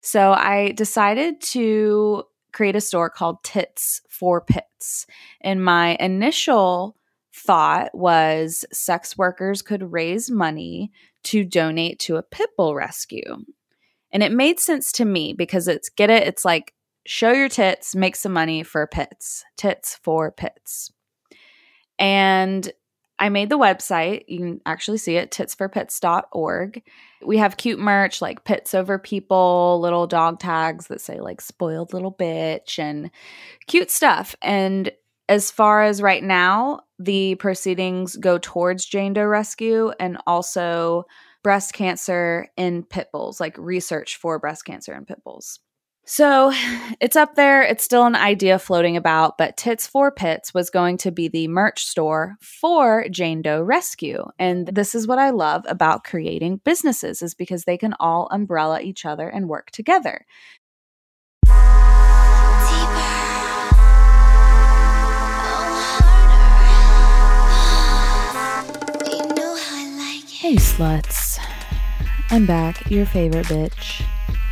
[0.00, 5.06] So I decided to create a store called Tits for Pits.
[5.40, 6.96] And my initial
[7.34, 10.90] thought was sex workers could raise money
[11.22, 13.44] to donate to a pit bull rescue.
[14.12, 16.74] And it made sense to me because it's get it, it's like
[17.06, 19.44] show your tits, make some money for pits.
[19.56, 20.90] Tits for pits.
[21.98, 22.72] And
[23.20, 24.24] I made the website.
[24.28, 26.82] You can actually see it, titsforpits.org.
[27.22, 31.92] We have cute merch like pits over people, little dog tags that say like spoiled
[31.92, 33.10] little bitch and
[33.66, 34.34] cute stuff.
[34.40, 34.90] And
[35.28, 41.04] as far as right now, the proceedings go towards Jane Doe Rescue and also
[41.42, 45.60] breast cancer in pit bulls, like research for breast cancer in pit bulls.
[46.04, 46.52] So
[47.00, 47.62] it's up there.
[47.62, 51.48] It's still an idea floating about, but Tits for Pits was going to be the
[51.48, 54.24] merch store for Jane Doe Rescue.
[54.38, 58.80] And this is what I love about creating businesses is because they can all umbrella
[58.80, 60.24] each other and work together.
[70.40, 71.38] Hey sluts.
[72.30, 74.02] I'm back, your favorite bitch.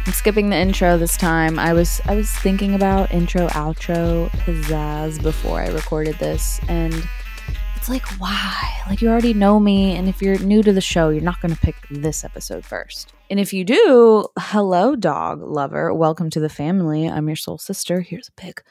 [0.08, 1.58] I'm skipping the intro this time.
[1.58, 6.94] I was I was thinking about intro outro pizzazz before I recorded this and
[7.76, 8.80] it's like why?
[8.88, 11.54] Like you already know me and if you're new to the show, you're not going
[11.54, 13.12] to pick this episode first.
[13.28, 17.06] And if you do, hello dog lover, welcome to the family.
[17.06, 18.00] I'm your soul sister.
[18.00, 18.62] Here's a big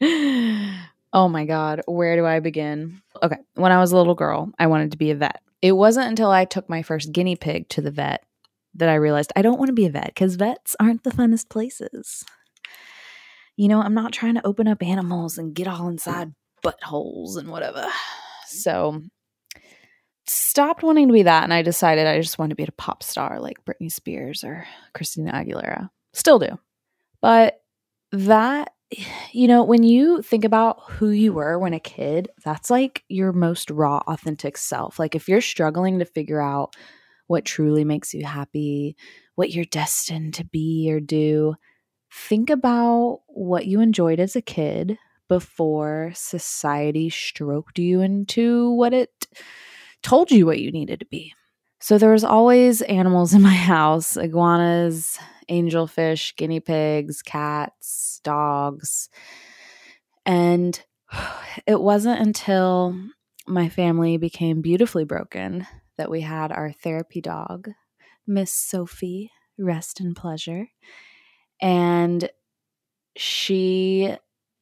[1.12, 3.00] oh my god, where do I begin?
[3.22, 5.42] Okay, when I was a little girl, I wanted to be a vet.
[5.62, 8.24] It wasn't until I took my first guinea pig to the vet
[8.74, 11.48] that I realized I don't want to be a vet because vets aren't the funnest
[11.48, 12.24] places.
[13.56, 16.32] You know, I'm not trying to open up animals and get all inside
[16.64, 17.86] buttholes and whatever.
[18.46, 19.02] So,
[20.26, 21.44] stopped wanting to be that.
[21.44, 24.66] And I decided I just wanted to be a pop star like Britney Spears or
[24.94, 25.90] Christina Aguilera.
[26.12, 26.58] Still do.
[27.20, 27.60] But
[28.12, 28.72] that
[29.32, 33.32] you know, when you think about who you were when a kid, that's like your
[33.32, 34.98] most raw, authentic self.
[34.98, 36.74] Like if you're struggling to figure out
[37.28, 38.96] what truly makes you happy,
[39.36, 41.54] what you're destined to be or do,
[42.12, 44.98] think about what you enjoyed as a kid
[45.28, 49.28] before society stroked you into what it
[50.02, 51.32] told you what you needed to be.
[51.80, 55.16] So there was always animals in my house iguanas,
[55.48, 59.08] angelfish, guinea pigs, cats, dogs.
[60.26, 60.80] And
[61.66, 62.96] it wasn't until
[63.46, 65.66] my family became beautifully broken
[65.96, 67.68] that we had our therapy dog,
[68.26, 70.68] Miss Sophie, rest in pleasure.
[71.60, 72.30] And
[73.16, 74.14] she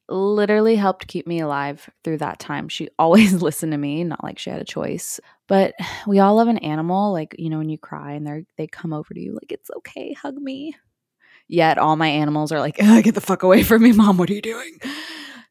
[0.09, 2.67] literally helped keep me alive through that time.
[2.67, 5.19] She always listened to me, not like she had a choice.
[5.47, 5.75] But
[6.07, 8.93] we all love an animal, like, you know, when you cry and they they come
[8.93, 10.75] over to you like it's okay, hug me.
[11.49, 14.17] Yet all my animals are like, get the fuck away from me, mom.
[14.17, 14.77] What are you doing?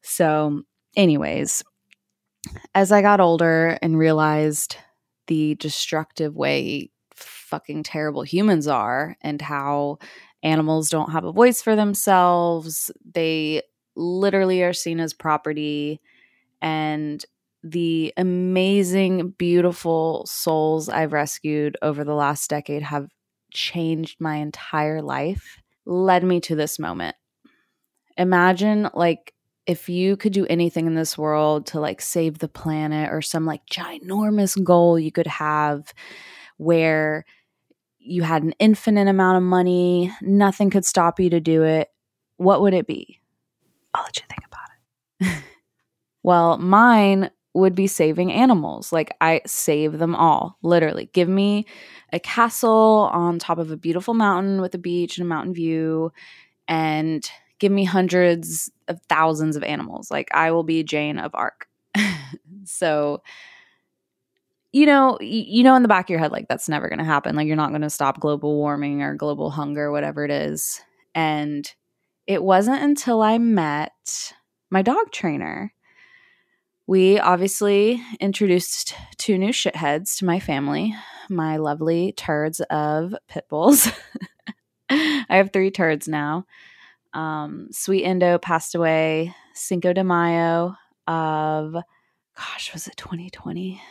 [0.01, 0.63] So,
[0.97, 1.65] anyways,
[2.75, 4.77] as I got older and realized
[5.27, 9.99] the destructive way fucking terrible humans are and how
[10.45, 13.63] animals don't have a voice for themselves, they
[13.97, 16.01] literally are seen as property
[16.63, 17.25] and
[17.65, 23.09] the amazing, beautiful souls I've rescued over the last decade have
[23.53, 27.17] changed my entire life led me to this moment.
[28.17, 29.33] Imagine like
[29.67, 33.45] if you could do anything in this world to like save the planet or some
[33.45, 35.93] like ginormous goal you could have
[36.59, 37.25] where
[37.99, 41.89] you had an infinite amount of money, nothing could stop you to do it,
[42.37, 43.21] what would it be?
[43.95, 45.43] I'll let you think about it.
[46.23, 48.93] well, mine would be saving animals.
[48.93, 51.11] Like I save them all, literally.
[51.13, 51.67] Give me
[52.13, 56.13] a castle on top of a beautiful mountain with a beach and a mountain view
[56.67, 60.11] and give me hundreds of thousands of animals.
[60.11, 61.69] Like I will be Jane of Arc.
[62.65, 63.23] so
[64.71, 67.05] you know, you know in the back of your head like that's never going to
[67.05, 67.35] happen.
[67.35, 70.81] Like you're not going to stop global warming or global hunger whatever it is.
[71.15, 71.71] And
[72.27, 74.35] it wasn't until I met
[74.71, 75.73] my dog trainer
[76.89, 80.97] we obviously introduced two new shitheads to my family,
[81.29, 83.89] my lovely turds of pit bulls.
[84.89, 86.47] I have three turds now.
[87.13, 90.77] Um, Sweet Indo passed away Cinco de Mayo
[91.07, 91.75] of,
[92.35, 93.83] gosh, was it 2020?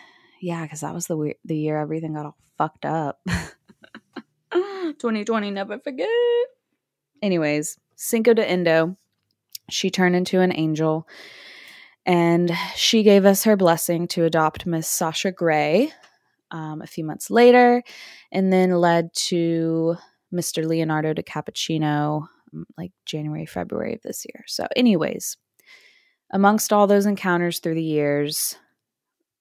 [0.42, 3.20] Yeah, because that was the the year everything got all fucked up.
[4.52, 6.10] 2020, never forget.
[7.22, 8.98] Anyways, Cinco de Indo,
[9.70, 11.08] she turned into an angel
[12.08, 15.92] and she gave us her blessing to adopt Miss Sasha Gray.
[16.52, 17.84] um, a few months later,
[18.32, 19.96] and then led to
[20.34, 20.66] Mr.
[20.66, 24.44] Leonardo DiCappuccino mm, like January, February of this year.
[24.48, 25.38] So, anyways,
[26.32, 28.56] amongst all those encounters through the years,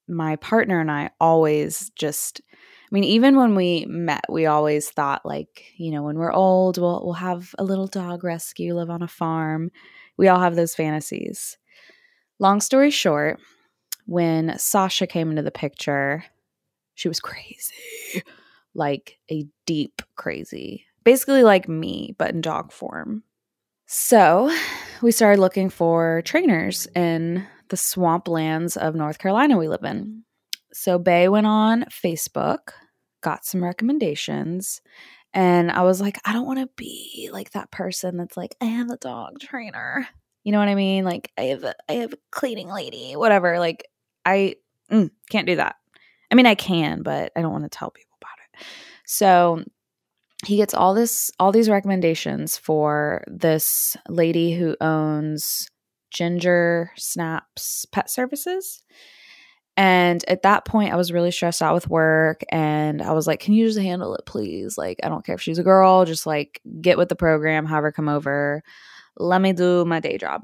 [0.09, 5.27] my partner and I always just I mean, even when we met, we always thought
[5.27, 9.03] like, you know, when we're old, we'll we'll have a little dog rescue, live on
[9.03, 9.71] a farm.
[10.17, 11.59] We all have those fantasies.
[12.39, 13.41] Long story short,
[14.07, 16.25] when Sasha came into the picture,
[16.95, 18.23] she was crazy.
[18.75, 20.85] Like a deep crazy.
[21.03, 23.23] Basically like me, but in dog form.
[23.87, 24.55] So,
[25.01, 30.25] we started looking for trainers in the swamplands of North Carolina we live in.
[30.73, 32.73] So Bay went on Facebook,
[33.23, 34.83] got some recommendations,
[35.33, 38.67] and I was like, I don't want to be like that person that's like, eh,
[38.67, 40.07] I have a dog trainer.
[40.47, 41.05] You know what I mean?
[41.05, 43.59] Like I have a, I have a cleaning lady, whatever.
[43.59, 43.89] Like
[44.25, 44.55] I
[44.89, 45.75] mm, can't do that.
[46.31, 48.67] I mean, I can, but I don't want to tell people about it.
[49.05, 49.65] So
[50.45, 55.69] he gets all this all these recommendations for this lady who owns
[56.11, 58.85] Ginger Snaps Pet Services.
[59.77, 62.45] And at that point, I was really stressed out with work.
[62.53, 64.79] And I was like, Can you just handle it, please?
[64.79, 67.83] Like, I don't care if she's a girl, just like get with the program, have
[67.83, 68.63] her come over.
[69.17, 70.43] Let me do my day job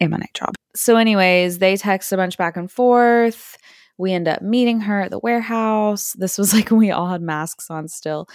[0.00, 0.54] and my night job.
[0.74, 3.56] So, anyways, they text a bunch back and forth.
[3.98, 6.12] We end up meeting her at the warehouse.
[6.12, 8.28] This was like when we all had masks on still.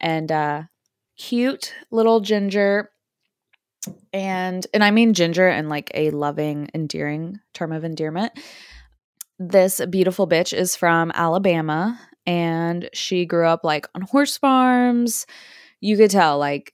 [0.00, 0.62] And uh
[1.16, 2.90] cute little ginger
[4.12, 8.32] and and I mean ginger in like a loving, endearing term of endearment.
[9.38, 15.26] This beautiful bitch is from Alabama and she grew up like on horse farms.
[15.80, 16.72] You could tell like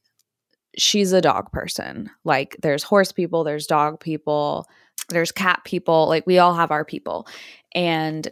[0.76, 2.10] she's a dog person.
[2.24, 4.66] Like there's horse people, there's dog people,
[5.08, 6.06] there's cat people.
[6.08, 7.26] Like we all have our people.
[7.74, 8.28] And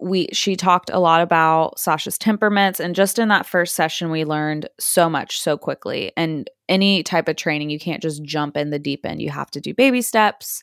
[0.00, 4.24] we she talked a lot about Sasha's temperaments and just in that first session we
[4.24, 8.70] learned so much so quickly and any type of training you can't just jump in
[8.70, 10.62] the deep end you have to do baby steps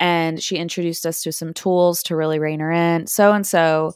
[0.00, 3.92] and she introduced us to some tools to really rein her in so and so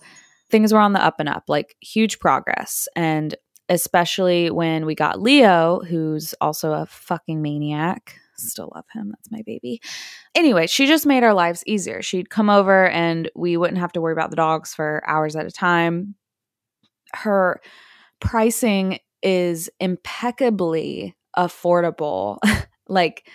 [0.50, 3.34] things were on the up and up like huge progress and
[3.70, 8.40] especially when we got Leo who's also a fucking maniac mm.
[8.40, 9.12] still love him.
[9.16, 9.80] That's my baby.
[10.34, 12.02] Anyway, she just made our lives easier.
[12.02, 15.46] She'd come over and we wouldn't have to worry about the dogs for hours at
[15.46, 16.16] a time.
[17.14, 17.60] Her
[18.20, 22.38] pricing is impeccably affordable.
[22.88, 23.28] like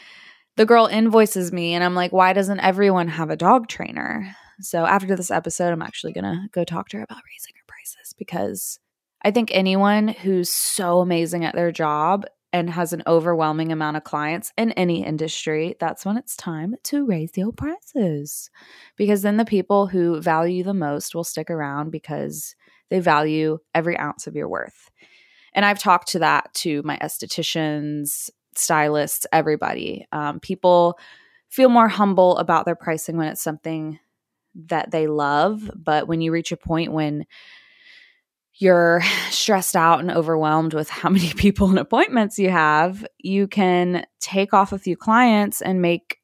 [0.57, 4.35] the girl invoices me and I'm like, why doesn't everyone have a dog trainer?
[4.59, 7.65] So after this episode, I'm actually going to go talk to her about raising her
[7.67, 8.79] prices because
[9.25, 14.03] I think anyone who's so amazing at their job and has an overwhelming amount of
[14.03, 18.51] clients in any industry, that's when it's time to raise your prices.
[18.97, 22.55] Because then the people who value the most will stick around because
[22.91, 24.91] they value every ounce of your worth.
[25.53, 30.05] And I've talked to that to my estheticians, stylists, everybody.
[30.11, 30.99] Um, people
[31.49, 33.97] feel more humble about their pricing when it's something
[34.67, 35.71] that they love.
[35.75, 37.25] But when you reach a point when
[38.57, 44.05] you're stressed out and overwhelmed with how many people and appointments you have, you can
[44.19, 46.17] take off a few clients and make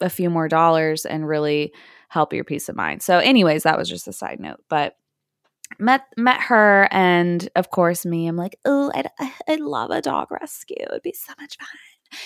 [0.00, 1.72] a few more dollars and really
[2.08, 3.02] help your peace of mind.
[3.02, 4.96] So, anyways, that was just a side note, but
[5.80, 9.08] met met her and of course me i'm like oh I'd,
[9.48, 10.76] I'd love a dog rescue.
[10.78, 12.20] It'd be so much fun.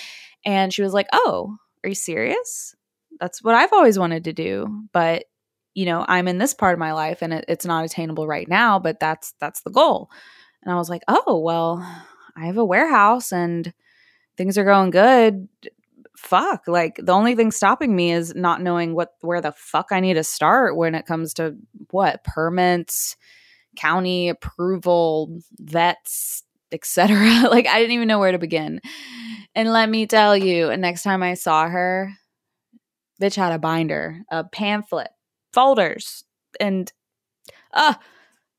[0.45, 2.75] And she was like oh are you serious?
[3.19, 5.23] That's what i've always wanted to do but
[5.73, 8.47] you know i'm in this part of my life and it, it's not attainable right
[8.47, 10.09] now but that's that's the goal.
[10.63, 11.77] And i was like oh well
[12.35, 13.73] i have a warehouse and
[14.37, 15.47] things are going good.
[16.17, 19.99] Fuck like the only thing stopping me is not knowing what where the fuck i
[19.99, 21.55] need to start when it comes to
[21.89, 23.17] what permits
[23.75, 27.17] county approval vets etc
[27.49, 28.81] like i didn't even know where to begin.
[29.55, 32.11] And let me tell you next time i saw her
[33.19, 35.09] bitch had a binder a pamphlet
[35.53, 36.23] folders
[36.59, 36.91] and
[37.73, 37.93] uh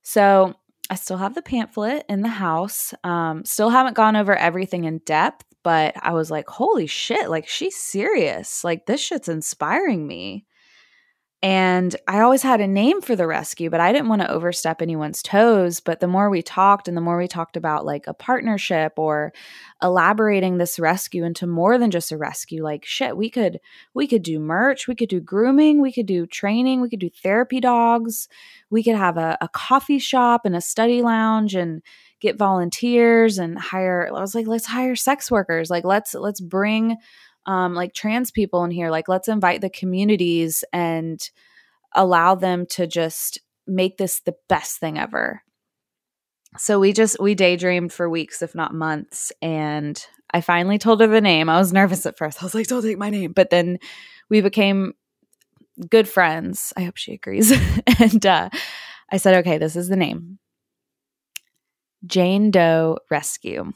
[0.02, 0.54] so
[0.90, 2.92] I still have the pamphlet in the house.
[3.02, 7.48] Um, still haven't gone over everything in depth, but I was like, holy shit, like
[7.48, 8.62] she's serious.
[8.62, 10.44] Like this shit's inspiring me.
[11.44, 14.80] And I always had a name for the rescue, but I didn't want to overstep
[14.80, 15.80] anyone's toes.
[15.80, 19.32] But the more we talked and the more we talked about like a partnership or
[19.82, 23.58] elaborating this rescue into more than just a rescue, like shit, we could
[23.92, 27.10] we could do merch, we could do grooming, we could do training, we could do
[27.10, 28.28] therapy dogs,
[28.70, 31.82] we could have a, a coffee shop and a study lounge and
[32.20, 35.70] get volunteers and hire I was like, let's hire sex workers.
[35.70, 36.98] Like let's let's bring
[37.46, 38.90] um, like trans people in here.
[38.90, 41.20] Like, let's invite the communities and
[41.94, 45.42] allow them to just make this the best thing ever.
[46.58, 51.06] So we just we daydreamed for weeks, if not months, and I finally told her
[51.06, 51.48] the name.
[51.48, 52.42] I was nervous at first.
[52.42, 53.78] I was like, "Don't take my name," but then
[54.28, 54.92] we became
[55.88, 56.72] good friends.
[56.76, 57.52] I hope she agrees.
[57.98, 58.50] and uh,
[59.10, 60.38] I said, "Okay, this is the name,
[62.06, 63.72] Jane Doe Rescue."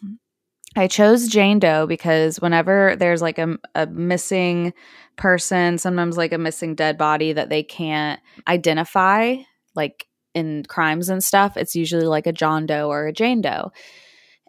[0.76, 4.75] I chose Jane Doe because whenever there's like a, a missing
[5.16, 9.37] person, sometimes like a missing dead body that they can't identify,
[9.75, 13.73] like in crimes and stuff, it's usually like a John Doe or a Jane Doe.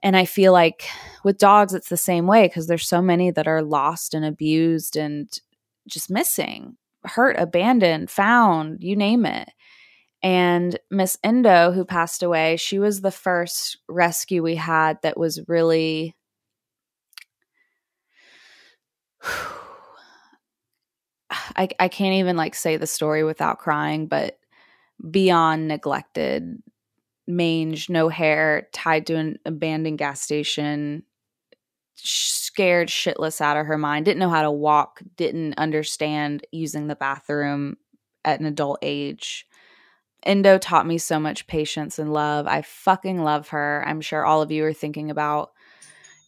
[0.04, 0.84] And I feel like
[1.24, 4.98] with dogs, it's the same way because there's so many that are lost and abused
[4.98, 5.30] and
[5.88, 9.50] just missing, hurt, abandoned, found, you name it.
[10.22, 15.48] And Miss Indo, who passed away, she was the first rescue we had that was
[15.48, 16.17] really
[21.30, 24.40] I, I can't even like say the story without crying, but
[25.10, 26.62] beyond neglected,
[27.28, 31.04] mange, no hair, tied to an abandoned gas station,
[31.96, 36.96] scared shitless out of her mind, didn't know how to walk, didn't understand using the
[36.96, 37.78] bathroom
[38.24, 39.46] at an adult age.
[40.26, 42.48] Indo taught me so much patience and love.
[42.48, 43.84] I fucking love her.
[43.86, 45.52] I'm sure all of you are thinking about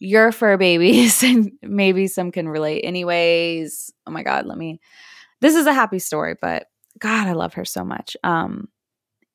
[0.00, 3.92] your fur babies and maybe some can relate anyways.
[4.06, 4.80] Oh my god let me
[5.40, 6.66] this is a happy story but
[6.98, 8.16] god i love her so much.
[8.24, 8.68] Um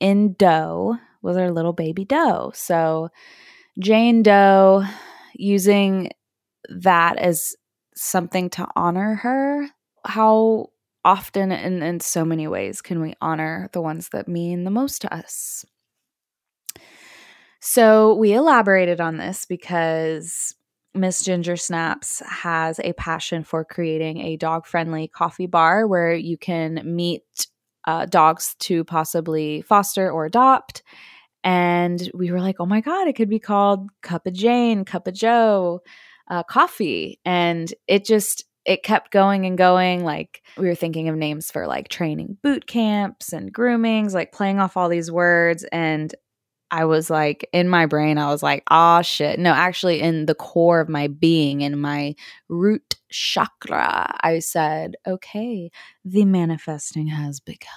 [0.02, 2.52] Indo was our little baby doe.
[2.54, 3.10] So
[3.80, 4.84] jane doe
[5.34, 6.12] using
[6.70, 7.56] that as
[7.96, 9.68] something to honor her
[10.06, 10.68] how
[11.04, 15.02] often and in so many ways can we honor the ones that mean the most
[15.02, 15.64] to us
[17.66, 20.54] so we elaborated on this because
[20.94, 26.38] Miss Ginger Snaps has a passion for creating a dog friendly coffee bar where you
[26.38, 27.48] can meet
[27.86, 30.84] uh, dogs to possibly foster or adopt.
[31.44, 35.08] And we were like, oh my God, it could be called Cup of Jane, Cup
[35.08, 35.82] of Joe,
[36.30, 37.20] uh, coffee.
[37.26, 40.04] And it just, it kept going and going.
[40.04, 44.60] Like we were thinking of names for like training boot camps and groomings, like playing
[44.60, 45.64] off all these words.
[45.72, 46.14] And
[46.76, 49.40] I was like, in my brain, I was like, ah, shit.
[49.40, 52.16] No, actually, in the core of my being, in my
[52.50, 55.72] root chakra, I said, okay,
[56.04, 57.70] the manifesting has begun.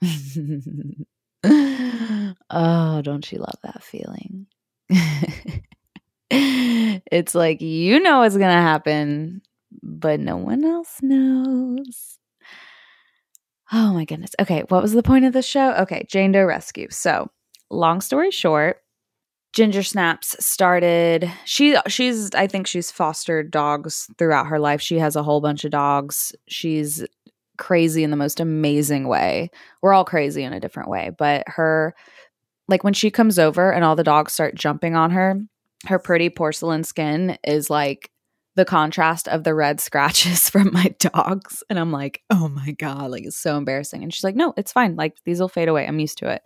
[2.50, 4.46] oh, don't you love that feeling?
[6.30, 9.42] it's like, you know what's going to happen,
[9.82, 12.20] but no one else knows.
[13.72, 14.30] Oh my goodness.
[14.40, 15.72] Okay, what was the point of this show?
[15.72, 16.86] Okay, Jane Doe Rescue.
[16.90, 17.30] So,
[17.74, 18.78] long story short,
[19.52, 24.80] Ginger Snaps started she she's I think she's fostered dogs throughout her life.
[24.80, 26.34] She has a whole bunch of dogs.
[26.48, 27.04] She's
[27.56, 29.50] crazy in the most amazing way.
[29.80, 31.94] We're all crazy in a different way, but her
[32.66, 35.38] like when she comes over and all the dogs start jumping on her,
[35.86, 38.10] her pretty porcelain skin is like
[38.56, 41.62] the contrast of the red scratches from my dogs.
[41.68, 44.02] And I'm like, oh my God, like it's so embarrassing.
[44.02, 44.96] And she's like, no, it's fine.
[44.96, 45.86] Like these will fade away.
[45.86, 46.42] I'm used to it.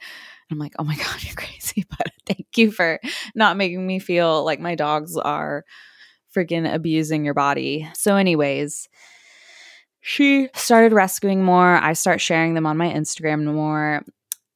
[0.51, 1.85] I'm like, oh my God, you're crazy.
[1.99, 3.01] But thank you for
[3.35, 5.65] not making me feel like my dogs are
[6.37, 7.89] freaking abusing your body.
[7.95, 8.89] So, anyways,
[10.01, 11.77] she started rescuing more.
[11.77, 14.03] I start sharing them on my Instagram more.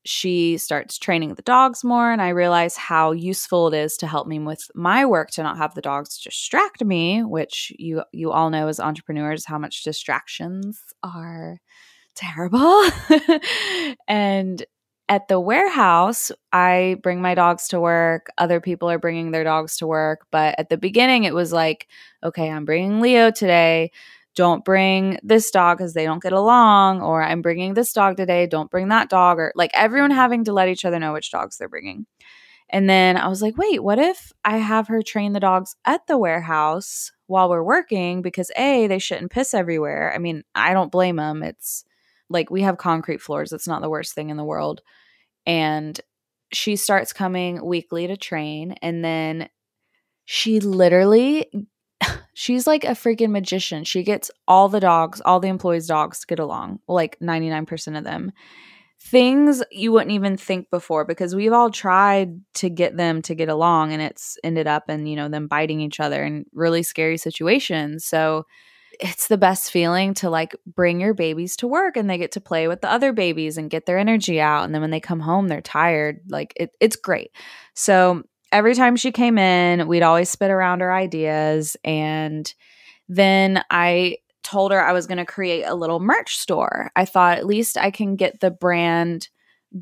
[0.04, 4.26] She starts training the dogs more, and I realize how useful it is to help
[4.26, 8.50] me with my work to not have the dogs distract me, which you you all
[8.50, 11.58] know as entrepreneurs how much distractions are
[12.14, 12.84] terrible.
[14.08, 14.64] and
[15.08, 18.28] at the warehouse, I bring my dogs to work.
[18.38, 20.26] Other people are bringing their dogs to work.
[20.30, 21.86] But at the beginning, it was like,
[22.24, 23.90] okay, I'm bringing Leo today.
[24.34, 27.02] Don't bring this dog because they don't get along.
[27.02, 28.46] Or I'm bringing this dog today.
[28.46, 29.38] Don't bring that dog.
[29.38, 32.06] Or like everyone having to let each other know which dogs they're bringing.
[32.70, 36.06] And then I was like, wait, what if I have her train the dogs at
[36.06, 38.22] the warehouse while we're working?
[38.22, 40.12] Because A, they shouldn't piss everywhere.
[40.14, 41.42] I mean, I don't blame them.
[41.42, 41.84] It's
[42.30, 43.52] like we have concrete floors.
[43.52, 44.80] It's not the worst thing in the world
[45.46, 46.00] and
[46.52, 49.48] she starts coming weekly to train and then
[50.24, 51.46] she literally
[52.34, 56.26] she's like a freaking magician she gets all the dogs all the employees dogs to
[56.26, 58.32] get along like 99% of them
[59.00, 63.48] things you wouldn't even think before because we've all tried to get them to get
[63.48, 67.16] along and it's ended up in you know them biting each other in really scary
[67.16, 68.44] situations so
[69.00, 72.40] it's the best feeling to like bring your babies to work and they get to
[72.40, 74.64] play with the other babies and get their energy out.
[74.64, 76.20] And then when they come home, they're tired.
[76.28, 77.32] Like it, it's great.
[77.74, 81.76] So every time she came in, we'd always spit around her ideas.
[81.82, 82.52] And
[83.08, 86.90] then I told her I was going to create a little merch store.
[86.94, 89.28] I thought at least I can get the brand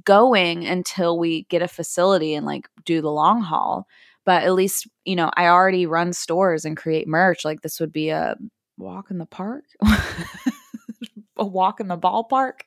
[0.04, 3.86] going until we get a facility and like do the long haul.
[4.24, 7.44] But at least, you know, I already run stores and create merch.
[7.44, 8.36] Like this would be a
[8.76, 9.64] walk in the park,
[11.36, 12.60] a walk in the ballpark,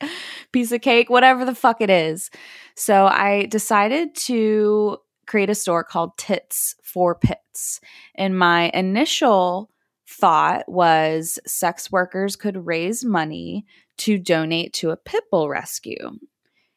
[0.51, 2.29] piece of cake, whatever the fuck it is.
[2.75, 7.79] So I decided to create a store called Tits for Pits.
[8.15, 9.69] And my initial
[10.07, 13.65] thought was sex workers could raise money
[13.97, 16.11] to donate to a pit bull rescue.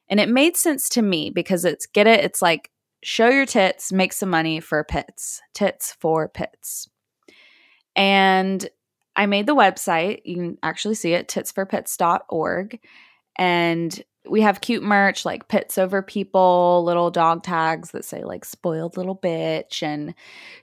[0.08, 2.70] And it made sense to me because it's get it, it's like
[3.02, 5.40] show your tits, make some money for pits.
[5.54, 6.88] Tits for pits.
[7.94, 8.68] And
[9.16, 10.20] I made the website.
[10.24, 12.78] You can actually see it, titsforpits.org.
[13.38, 18.44] And we have cute merch like pits over people, little dog tags that say like
[18.44, 20.14] spoiled little bitch and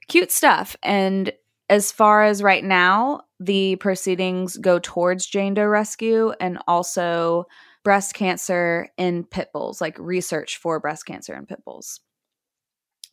[0.08, 0.76] cute stuff.
[0.84, 1.32] And
[1.70, 7.46] as far as right now, the proceedings go towards Jane Doe rescue and also
[7.84, 12.00] breast cancer in pit bulls, like research for breast cancer in pit bulls.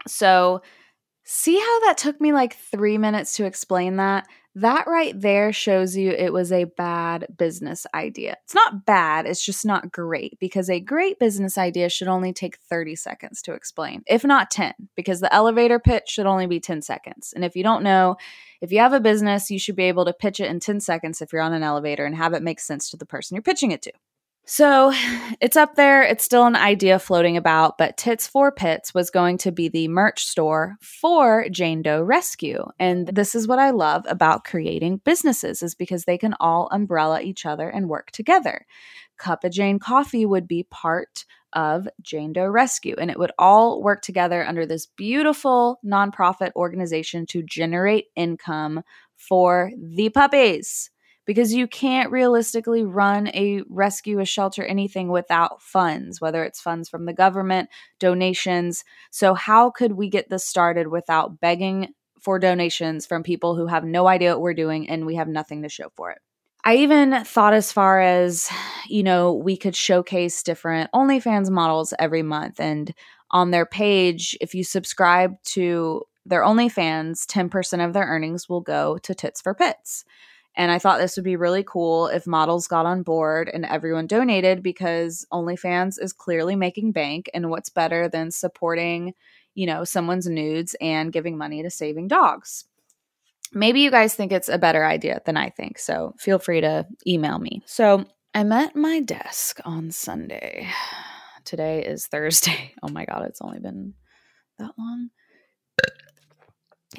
[0.07, 0.62] So,
[1.25, 4.26] see how that took me like three minutes to explain that?
[4.57, 8.37] That right there shows you it was a bad business idea.
[8.45, 12.59] It's not bad, it's just not great because a great business idea should only take
[12.69, 16.83] 30 seconds to explain, if not 10, because the elevator pitch should only be 10
[16.83, 17.33] seconds.
[17.33, 18.16] And if you don't know,
[18.61, 21.23] if you have a business, you should be able to pitch it in 10 seconds
[21.23, 23.71] if you're on an elevator and have it make sense to the person you're pitching
[23.71, 23.92] it to.
[24.50, 24.92] So
[25.40, 26.02] it's up there.
[26.02, 29.87] It's still an idea floating about, but Tits for Pits was going to be the
[29.87, 32.64] merch store for Jane Doe Rescue.
[32.76, 37.21] And this is what I love about creating businesses is because they can all umbrella
[37.21, 38.66] each other and work together.
[39.19, 43.80] Cup of Jane Coffee would be part of Jane Doe Rescue, and it would all
[43.83, 48.83] work together under this beautiful nonprofit organization to generate income
[49.16, 50.90] for the puppies
[51.27, 56.89] because you can't realistically run a rescue, a shelter, anything without funds, whether it's funds
[56.89, 58.85] from the government, donations.
[59.11, 61.89] So, how could we get this started without begging
[62.21, 65.63] for donations from people who have no idea what we're doing and we have nothing
[65.63, 66.19] to show for it?
[66.65, 68.50] I even thought as far as,
[68.87, 72.61] you know, we could showcase different OnlyFans models every month.
[72.61, 72.93] And
[73.30, 78.99] on their page, if you subscribe to their OnlyFans, 10% of their earnings will go
[78.99, 80.04] to Tits for Pits.
[80.56, 84.06] And I thought this would be really cool if models got on board and everyone
[84.06, 87.30] donated because OnlyFans is clearly making bank.
[87.32, 89.15] And what's better than supporting,
[89.54, 92.65] you know, someone's nudes and giving money to saving dogs?
[93.52, 95.78] Maybe you guys think it's a better idea than I think.
[95.78, 97.63] So feel free to email me.
[97.67, 100.69] So I'm at my desk on Sunday.
[101.45, 102.75] Today is Thursday.
[102.82, 103.95] Oh my God, it's only been
[104.58, 105.10] that long.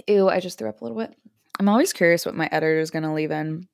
[0.08, 1.16] Ew, I just threw up a little bit.
[1.62, 3.68] I'm always curious what my editor is going to leave in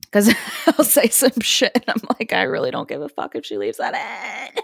[0.00, 0.34] because
[0.66, 3.56] I'll say some shit and I'm like, I really don't give a fuck if she
[3.56, 4.62] leaves that in.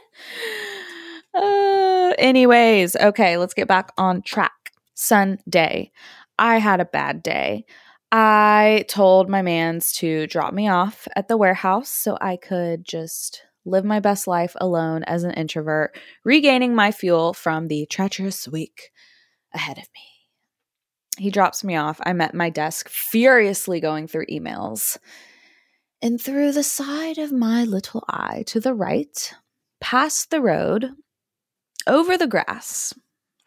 [1.41, 4.73] Uh, anyways, okay, let's get back on track.
[4.95, 5.93] Sunday,
[6.41, 7.67] I had a bad day.
[8.11, 13.43] I told my mans to drop me off at the warehouse so I could just
[13.65, 18.91] live my best life alone as an introvert, regaining my fuel from the treacherous week
[19.55, 20.16] ahead of me.
[21.17, 22.01] He drops me off.
[22.05, 24.99] I'm at my desk, furiously going through emails.
[26.03, 29.33] And through the side of my little eye to the right,
[29.81, 30.93] past the road,
[31.87, 32.93] over the grass,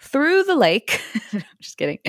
[0.02, 1.02] through the lake,
[1.62, 2.00] just kidding,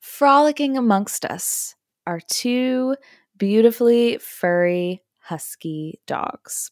[0.00, 1.74] frolicking amongst us
[2.06, 2.96] are two
[3.36, 6.70] beautifully furry husky dogs.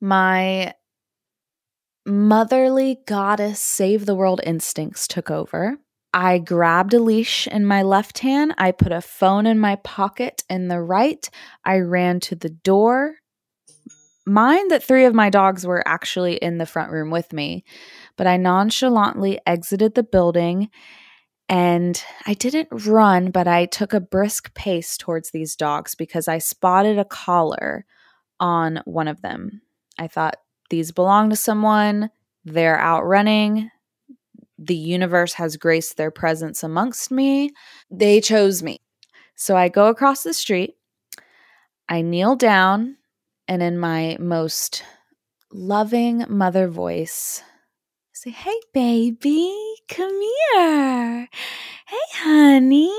[0.00, 0.74] My
[2.06, 5.78] motherly goddess save the world instincts took over.
[6.12, 8.54] I grabbed a leash in my left hand.
[8.58, 11.28] I put a phone in my pocket in the right.
[11.64, 13.16] I ran to the door.
[14.26, 17.64] Mind that three of my dogs were actually in the front room with me,
[18.16, 20.68] but I nonchalantly exited the building
[21.48, 26.38] and I didn't run, but I took a brisk pace towards these dogs because I
[26.38, 27.86] spotted a collar
[28.38, 29.62] on one of them.
[29.98, 30.36] I thought
[30.70, 32.10] these belong to someone.
[32.44, 33.70] They're out running
[34.60, 37.50] the universe has graced their presence amongst me.
[37.90, 38.80] They chose me.
[39.34, 40.74] So I go across the street,
[41.88, 42.98] I kneel down,
[43.48, 44.84] and in my most
[45.50, 49.56] loving mother voice, I say, Hey, baby,
[49.88, 51.28] come here.
[51.86, 52.94] Hey, honey.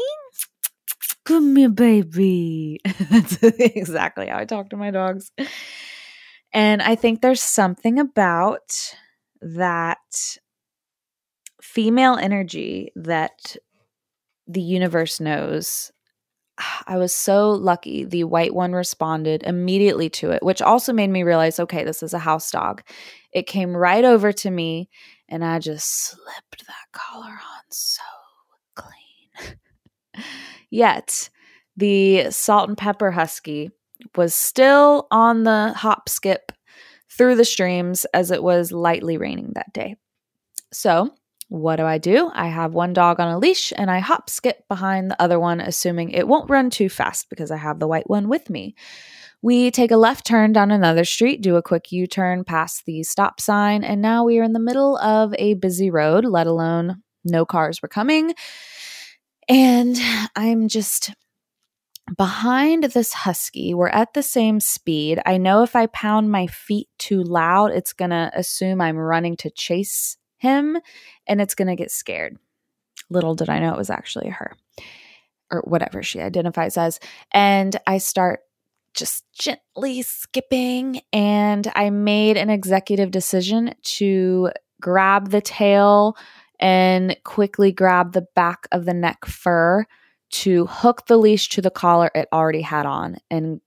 [1.24, 2.80] Come here, baby.
[3.12, 5.32] That's exactly how I talk to my dogs.
[6.52, 8.95] And I think there's something about
[9.41, 10.00] that
[11.62, 13.56] female energy that
[14.47, 15.91] the universe knows
[16.88, 18.06] I was so lucky.
[18.06, 22.13] The white one responded immediately to it, which also made me realize okay, this is
[22.13, 22.84] a house dog.
[23.32, 24.89] It came right over to me,
[25.30, 28.02] and I just slipped that collar on so
[28.76, 29.58] clean.
[30.69, 31.30] Yet,
[31.78, 33.71] the salt and pepper husky
[34.15, 36.52] was still on the hop skip
[37.10, 39.95] through the streams as it was lightly raining that day.
[40.74, 41.13] So,
[41.52, 42.32] what do I do?
[42.34, 45.60] I have one dog on a leash and I hop skip behind the other one,
[45.60, 48.74] assuming it won't run too fast because I have the white one with me.
[49.42, 53.04] We take a left turn down another street, do a quick U turn past the
[53.04, 57.04] stop sign, and now we are in the middle of a busy road, let alone
[57.26, 58.34] no cars were coming.
[59.50, 59.98] And
[60.38, 61.12] I'm just
[62.16, 63.74] behind this husky.
[63.74, 65.20] We're at the same speed.
[65.26, 69.36] I know if I pound my feet too loud, it's going to assume I'm running
[69.38, 70.77] to chase him
[71.27, 72.38] and it's going to get scared.
[73.10, 74.56] Little did I know it was actually her
[75.51, 76.99] or whatever she identifies as.
[77.32, 78.39] And I start
[78.95, 84.49] just gently skipping and I made an executive decision to
[84.82, 86.17] grab the tail
[86.60, 89.86] and quickly grab the back of the neck fur
[90.32, 93.17] to hook the leash to the collar it already had on.
[93.30, 93.62] And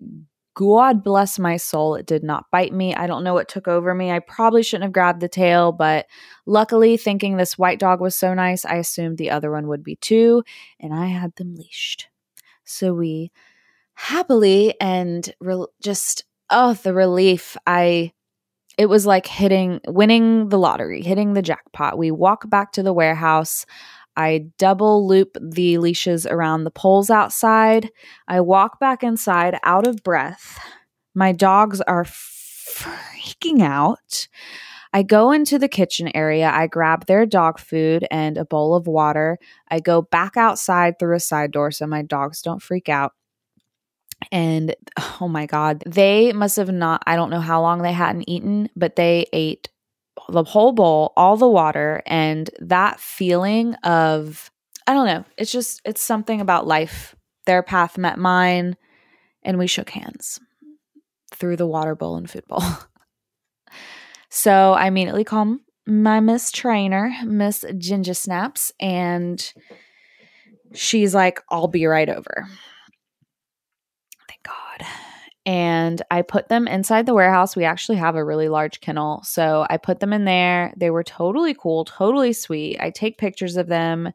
[0.54, 2.94] God bless my soul, it did not bite me.
[2.94, 4.12] I don't know what took over me.
[4.12, 6.06] I probably shouldn't have grabbed the tail, but
[6.46, 9.96] luckily, thinking this white dog was so nice, I assumed the other one would be
[9.96, 10.44] too,
[10.78, 12.08] and I had them leashed.
[12.64, 13.32] So we
[13.94, 17.56] happily and re- just, oh, the relief.
[17.66, 18.12] I
[18.76, 21.98] it was like hitting winning the lottery, hitting the jackpot.
[21.98, 23.66] We walk back to the warehouse.
[24.16, 27.90] I double loop the leashes around the poles outside.
[28.28, 30.58] I walk back inside out of breath.
[31.14, 34.28] My dogs are freaking out.
[34.92, 36.50] I go into the kitchen area.
[36.54, 39.38] I grab their dog food and a bowl of water.
[39.68, 43.12] I go back outside through a side door so my dogs don't freak out.
[44.30, 44.74] And
[45.20, 48.68] oh my God, they must have not, I don't know how long they hadn't eaten,
[48.76, 49.68] but they ate
[50.28, 54.50] the whole bowl, all the water, and that feeling of,
[54.86, 57.14] I don't know, it's just, it's something about life.
[57.46, 58.76] Their path met mine,
[59.42, 60.40] and we shook hands
[61.32, 62.62] through the water bowl and food bowl.
[64.30, 69.52] so I immediately call my Miss Trainer, Miss Ginger Snaps, and
[70.74, 72.48] she's like, I'll be right over.
[75.46, 77.54] And I put them inside the warehouse.
[77.54, 79.22] We actually have a really large kennel.
[79.24, 80.72] So I put them in there.
[80.76, 82.80] They were totally cool, totally sweet.
[82.80, 84.12] I take pictures of them.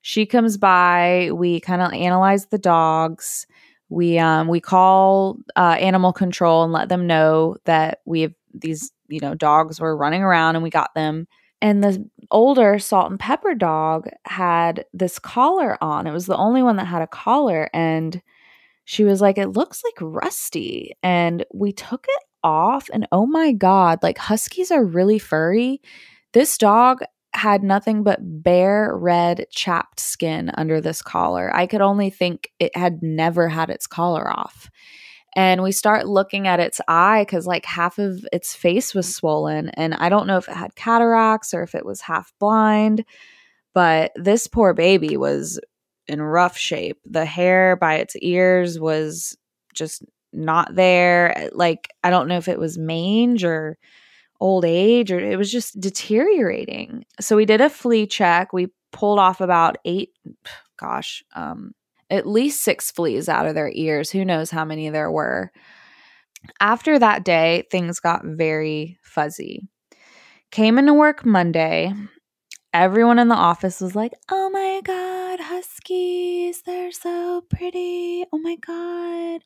[0.00, 3.46] She comes by, we kind of analyze the dogs.
[3.88, 8.90] We um we call uh, animal control and let them know that we have these,
[9.08, 11.28] you know, dogs were running around and we got them.
[11.60, 16.06] And the older salt and pepper dog had this collar on.
[16.06, 18.20] It was the only one that had a collar and
[18.84, 20.96] she was like, It looks like rusty.
[21.02, 25.80] And we took it off, and oh my God, like huskies are really furry.
[26.32, 27.02] This dog
[27.34, 31.54] had nothing but bare red chapped skin under this collar.
[31.54, 34.70] I could only think it had never had its collar off.
[35.34, 39.70] And we start looking at its eye because, like, half of its face was swollen.
[39.70, 43.04] And I don't know if it had cataracts or if it was half blind,
[43.72, 45.58] but this poor baby was
[46.12, 46.98] in rough shape.
[47.04, 49.36] The hair by its ears was
[49.74, 51.48] just not there.
[51.52, 53.78] Like, I don't know if it was mange or
[54.40, 57.04] old age or it was just deteriorating.
[57.20, 58.52] So we did a flea check.
[58.52, 60.10] We pulled off about eight,
[60.76, 61.72] gosh, um,
[62.10, 64.10] at least six fleas out of their ears.
[64.10, 65.52] Who knows how many there were.
[66.60, 69.68] After that day, things got very fuzzy.
[70.50, 71.94] Came into work Monday.
[72.74, 76.62] Everyone in the office was like, oh my God huskies.
[76.62, 78.24] They're so pretty.
[78.32, 79.42] Oh my God.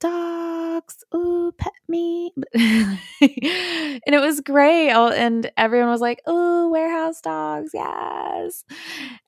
[0.00, 1.04] Dogs.
[1.14, 2.32] Ooh, pet me.
[2.54, 4.92] and it was great.
[4.92, 7.70] Oh, and everyone was like, ooh, warehouse dogs.
[7.74, 8.64] Yes.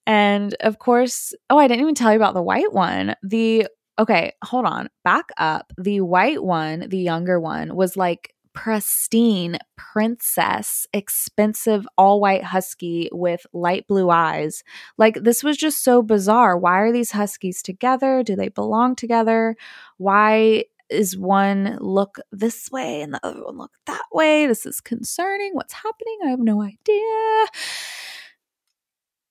[0.07, 3.17] And of course, oh, I didn't even tell you about the white one.
[3.23, 3.67] The
[3.99, 5.73] okay, hold on, back up.
[5.77, 13.47] The white one, the younger one, was like pristine princess, expensive all white husky with
[13.53, 14.63] light blue eyes.
[14.99, 16.57] Like, this was just so bizarre.
[16.57, 18.23] Why are these huskies together?
[18.23, 19.57] Do they belong together?
[19.99, 24.47] Why is one look this way and the other one look that way?
[24.47, 25.55] This is concerning.
[25.55, 26.19] What's happening?
[26.25, 27.47] I have no idea.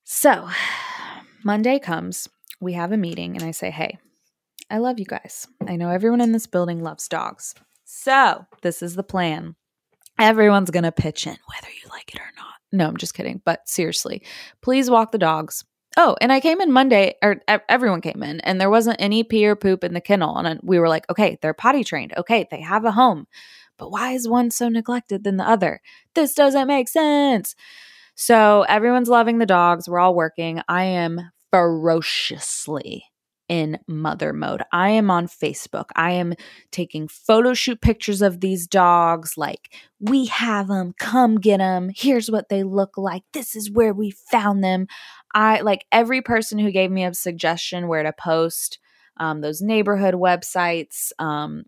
[0.04, 0.48] So,
[1.44, 2.28] Monday comes,
[2.60, 3.98] we have a meeting, and I say, Hey,
[4.70, 5.46] I love you guys.
[5.66, 7.54] I know everyone in this building loves dogs.
[7.92, 9.56] So, this is the plan.
[10.16, 12.54] Everyone's going to pitch in, whether you like it or not.
[12.70, 13.42] No, I'm just kidding.
[13.44, 14.22] But seriously,
[14.62, 15.64] please walk the dogs.
[15.96, 19.44] Oh, and I came in Monday, or everyone came in, and there wasn't any pee
[19.44, 20.36] or poop in the kennel.
[20.36, 22.14] And we were like, okay, they're potty trained.
[22.16, 23.26] Okay, they have a home.
[23.76, 25.80] But why is one so neglected than the other?
[26.14, 27.56] This doesn't make sense.
[28.14, 29.88] So everyone's loving the dogs.
[29.88, 30.62] We're all working.
[30.68, 33.09] I am ferociously
[33.50, 34.62] in mother mode.
[34.72, 35.86] I am on Facebook.
[35.96, 36.34] I am
[36.70, 41.90] taking photo shoot pictures of these dogs like we have them, come get them.
[41.94, 43.24] Here's what they look like.
[43.32, 44.86] This is where we found them.
[45.34, 48.78] I like every person who gave me a suggestion where to post
[49.16, 51.10] um, those neighborhood websites.
[51.18, 51.64] Um,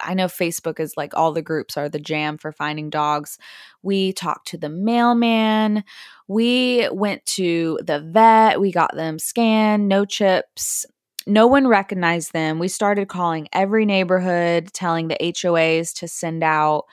[0.00, 3.36] I know Facebook is like all the groups are the jam for finding dogs.
[3.82, 5.82] We talked to the mailman.
[6.28, 8.60] We went to the vet.
[8.60, 10.86] We got them scanned, no chips.
[11.30, 12.58] No one recognized them.
[12.58, 16.86] We started calling every neighborhood, telling the HOAs to send out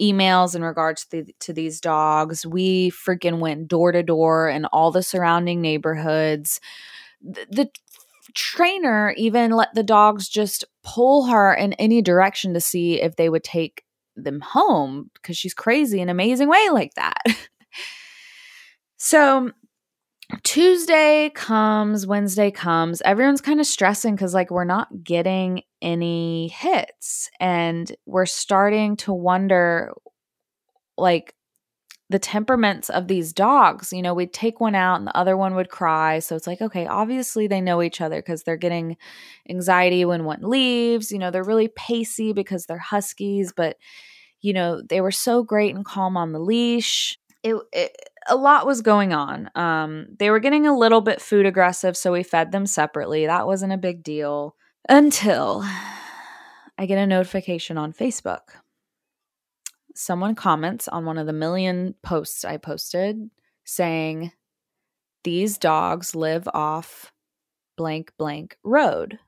[0.00, 2.44] emails in regards to, the, to these dogs.
[2.44, 6.60] We freaking went door to door in all the surrounding neighborhoods.
[7.22, 7.70] The, the
[8.34, 13.28] trainer even let the dogs just pull her in any direction to see if they
[13.28, 13.84] would take
[14.16, 17.22] them home because she's crazy in an amazing way like that.
[18.96, 19.52] so
[20.42, 23.00] Tuesday comes, Wednesday comes.
[23.02, 27.30] Everyone's kind of stressing because, like, we're not getting any hits.
[27.38, 29.92] And we're starting to wonder,
[30.98, 31.34] like,
[32.10, 33.92] the temperaments of these dogs.
[33.92, 36.18] You know, we'd take one out and the other one would cry.
[36.20, 38.96] So it's like, okay, obviously they know each other because they're getting
[39.48, 41.10] anxiety when one leaves.
[41.12, 43.76] You know, they're really pacey because they're huskies, but,
[44.40, 47.18] you know, they were so great and calm on the leash.
[47.42, 47.96] It, it
[48.28, 49.50] a lot was going on.
[49.54, 53.26] Um, they were getting a little bit food aggressive, so we fed them separately.
[53.26, 54.56] That wasn't a big deal
[54.88, 55.62] until
[56.78, 58.40] I get a notification on Facebook.
[59.94, 63.30] Someone comments on one of the million posts I posted
[63.64, 64.32] saying,
[65.24, 67.12] These dogs live off
[67.76, 69.18] blank blank road.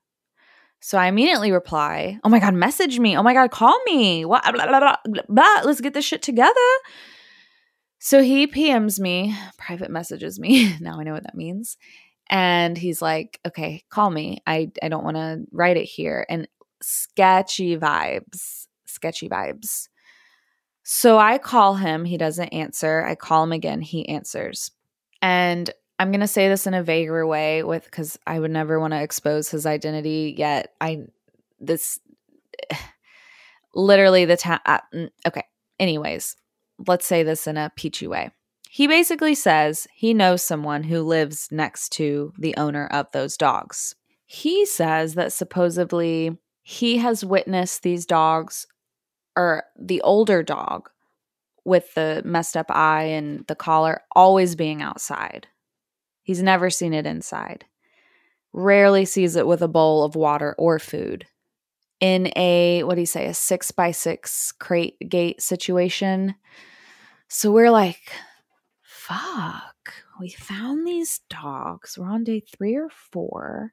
[0.80, 3.16] So I immediately reply, Oh my God, message me.
[3.16, 4.24] Oh my God, call me.
[4.24, 4.42] What?
[4.42, 5.60] Blah, blah, blah, blah.
[5.64, 6.54] Let's get this shit together.
[7.98, 10.76] So he PMs me, private messages me.
[10.80, 11.76] now I know what that means.
[12.30, 14.42] And he's like, okay, call me.
[14.46, 16.26] I, I don't want to write it here.
[16.28, 16.46] And
[16.82, 19.88] sketchy vibes, sketchy vibes.
[20.82, 22.04] So I call him.
[22.04, 23.04] He doesn't answer.
[23.04, 23.80] I call him again.
[23.80, 24.70] He answers.
[25.20, 28.78] And I'm going to say this in a vaguer way with because I would never
[28.78, 30.74] want to expose his identity yet.
[30.80, 31.04] I,
[31.60, 31.98] this,
[33.74, 34.60] literally the time.
[34.64, 35.44] Uh, mm, okay.
[35.80, 36.36] Anyways,
[36.86, 38.30] let's say this in a peachy way.
[38.70, 43.94] He basically says he knows someone who lives next to the owner of those dogs.
[44.26, 48.66] He says that supposedly he has witnessed these dogs,
[49.34, 50.90] or the older dog
[51.64, 55.46] with the messed up eye and the collar, always being outside.
[56.22, 57.64] He's never seen it inside.
[58.52, 61.26] Rarely sees it with a bowl of water or food.
[62.00, 66.36] In a, what do you say, a six by six crate gate situation,
[67.28, 68.12] so we're like,
[68.82, 71.98] fuck, we found these dogs.
[71.98, 73.72] We're on day three or four.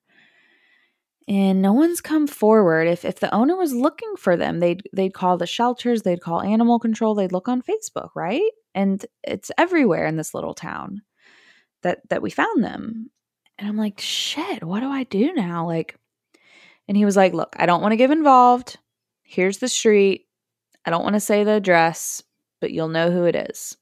[1.28, 2.88] And no one's come forward.
[2.88, 6.42] If if the owner was looking for them, they'd they'd call the shelters, they'd call
[6.42, 8.52] animal control, they'd look on Facebook, right?
[8.76, 11.02] And it's everywhere in this little town
[11.82, 13.10] that that we found them.
[13.58, 15.66] And I'm like, shit, what do I do now?
[15.66, 15.98] Like,
[16.88, 18.78] and he was like, look, I don't want to get involved.
[19.24, 20.28] Here's the street.
[20.86, 22.22] I don't want to say the address,
[22.62, 23.76] but you'll know who it is.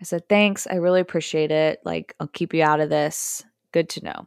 [0.00, 0.66] I said, Thanks.
[0.66, 1.80] I really appreciate it.
[1.84, 3.44] Like, I'll keep you out of this.
[3.72, 4.26] Good to know.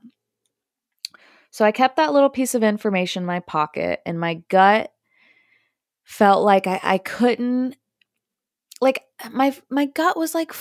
[1.51, 4.91] So I kept that little piece of information in my pocket, and my gut
[6.03, 7.75] felt like I, I couldn't
[8.81, 10.53] like my my gut was like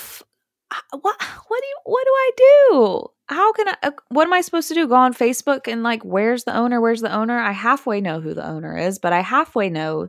[0.91, 3.07] what what do you what do I do?
[3.29, 4.87] How can I uh, what am I supposed to do?
[4.88, 6.81] Go on Facebook and like where's the owner?
[6.81, 7.38] Where's the owner?
[7.38, 10.09] I halfway know who the owner is, but I halfway know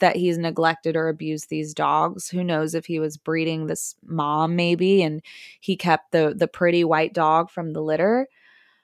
[0.00, 2.28] that he's neglected or abused these dogs.
[2.28, 5.22] Who knows if he was breeding this mom maybe and
[5.60, 8.28] he kept the the pretty white dog from the litter?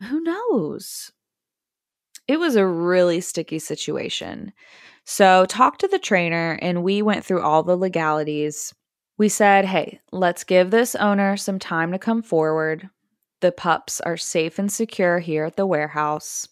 [0.03, 1.13] Who knows?
[2.29, 4.53] It was a really sticky situation.
[5.05, 8.75] So, talked to the trainer and we went through all the legalities.
[9.17, 12.91] We said, "Hey, let's give this owner some time to come forward.
[13.41, 16.49] The pups are safe and secure here at the warehouse."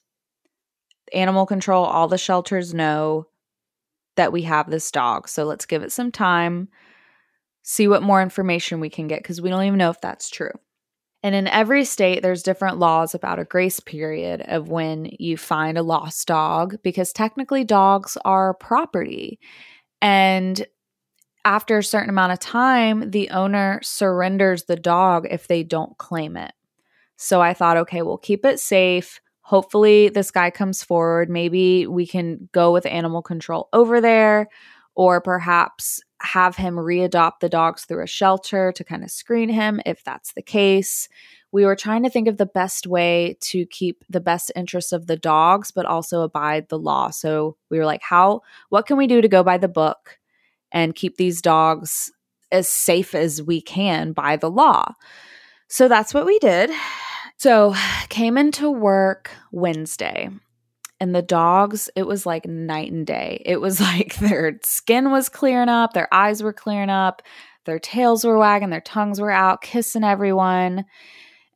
[1.12, 3.26] Animal control, all the shelters know
[4.16, 5.28] that we have this dog.
[5.28, 6.68] So let's give it some time,
[7.62, 10.52] see what more information we can get because we don't even know if that's true.
[11.22, 15.76] And in every state, there's different laws about a grace period of when you find
[15.76, 19.40] a lost dog because technically dogs are property.
[20.00, 20.64] And
[21.44, 26.36] after a certain amount of time, the owner surrenders the dog if they don't claim
[26.36, 26.52] it.
[27.16, 29.20] So I thought, okay, we'll keep it safe.
[29.40, 31.30] Hopefully, this guy comes forward.
[31.30, 34.48] Maybe we can go with animal control over there,
[34.94, 39.80] or perhaps have him readopt the dogs through a shelter to kind of screen him
[39.84, 41.08] if that's the case.
[41.52, 45.06] We were trying to think of the best way to keep the best interests of
[45.06, 47.10] the dogs, but also abide the law.
[47.10, 50.18] So we were like, how, what can we do to go by the book
[50.72, 52.10] and keep these dogs
[52.50, 54.94] as safe as we can by the law?
[55.68, 56.70] So that's what we did.
[57.36, 57.74] So
[58.08, 60.30] came into work Wednesday
[61.00, 65.28] and the dogs it was like night and day it was like their skin was
[65.28, 67.22] clearing up their eyes were clearing up
[67.64, 70.84] their tails were wagging their tongues were out kissing everyone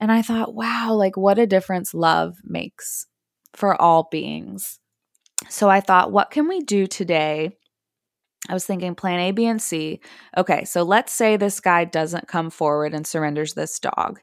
[0.00, 3.06] and i thought wow like what a difference love makes
[3.54, 4.78] for all beings
[5.48, 7.56] so i thought what can we do today
[8.48, 10.00] I was thinking plan A, B, and C.
[10.34, 14.20] Okay, so let's say this guy doesn't come forward and surrenders this dog.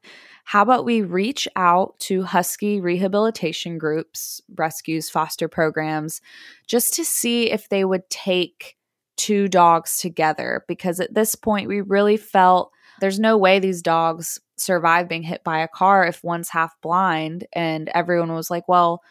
[0.47, 6.21] How about we reach out to Husky rehabilitation groups, rescues, foster programs,
[6.67, 8.77] just to see if they would take
[9.17, 10.63] two dogs together?
[10.65, 15.43] Because at this point, we really felt there's no way these dogs survive being hit
[15.43, 17.45] by a car if one's half blind.
[17.51, 19.01] And everyone was like, well,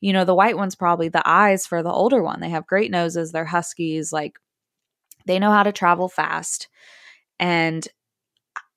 [0.00, 2.38] you know, the white one's probably the eyes for the older one.
[2.38, 4.38] They have great noses, they're huskies, like
[5.26, 6.68] they know how to travel fast.
[7.40, 7.86] And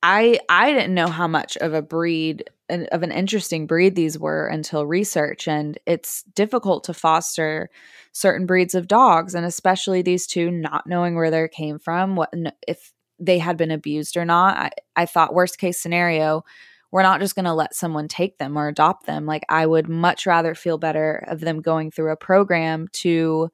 [0.01, 4.47] I I didn't know how much of a breed of an interesting breed these were
[4.47, 7.69] until research and it's difficult to foster
[8.11, 12.31] certain breeds of dogs and especially these two not knowing where they came from what
[12.67, 16.43] if they had been abused or not I, I thought worst case scenario
[16.91, 19.89] we're not just going to let someone take them or adopt them like i would
[19.89, 23.49] much rather feel better of them going through a program to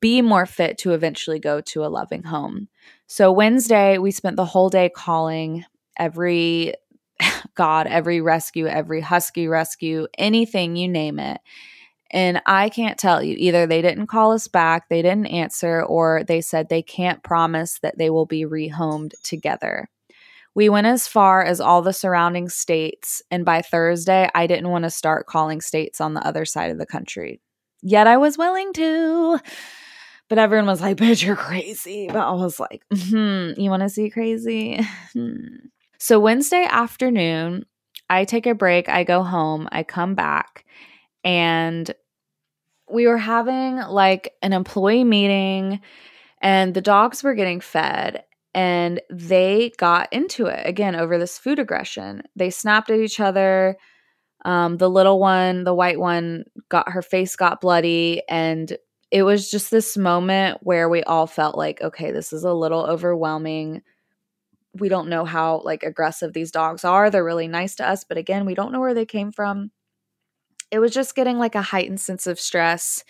[0.00, 2.68] be more fit to eventually go to a loving home.
[3.10, 5.64] So, Wednesday, we spent the whole day calling
[5.98, 6.74] every
[7.54, 11.40] God, every rescue, every husky rescue, anything, you name it.
[12.10, 16.22] And I can't tell you either they didn't call us back, they didn't answer, or
[16.22, 19.88] they said they can't promise that they will be rehomed together.
[20.54, 24.84] We went as far as all the surrounding states, and by Thursday, I didn't want
[24.84, 27.40] to start calling states on the other side of the country.
[27.80, 29.40] Yet I was willing to.
[30.28, 32.06] But everyone was like, bitch, you're crazy.
[32.08, 34.80] But I was like, hmm, you want to see crazy?
[35.98, 37.64] so Wednesday afternoon,
[38.10, 40.64] I take a break, I go home, I come back,
[41.24, 41.90] and
[42.90, 45.80] we were having like an employee meeting,
[46.40, 48.24] and the dogs were getting fed.
[48.54, 52.22] And they got into it again over this food aggression.
[52.34, 53.76] They snapped at each other.
[54.44, 58.76] Um, the little one, the white one, got her face got bloody, and
[59.10, 62.84] it was just this moment where we all felt like, okay, this is a little
[62.84, 63.82] overwhelming.
[64.74, 67.10] We don't know how like aggressive these dogs are.
[67.10, 69.70] They're really nice to us, but again, we don't know where they came from.
[70.70, 73.02] It was just getting like a heightened sense of stress.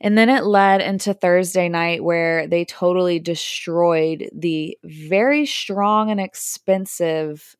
[0.00, 6.20] And then it led into Thursday night where they totally destroyed the very strong and
[6.20, 7.56] expensive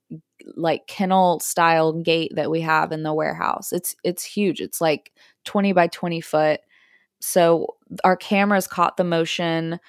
[0.57, 3.73] like kennel style gate that we have in the warehouse.
[3.73, 4.61] It's it's huge.
[4.61, 5.11] It's like
[5.45, 6.61] 20 by 20 foot
[7.25, 9.81] so our cameras caught the motion.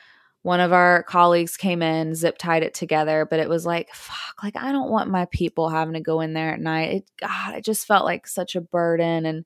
[0.43, 4.41] One of our colleagues came in, zip tied it together, but it was like, fuck,
[4.41, 6.93] like I don't want my people having to go in there at night.
[6.93, 9.25] It, God, it just felt like such a burden.
[9.25, 9.43] And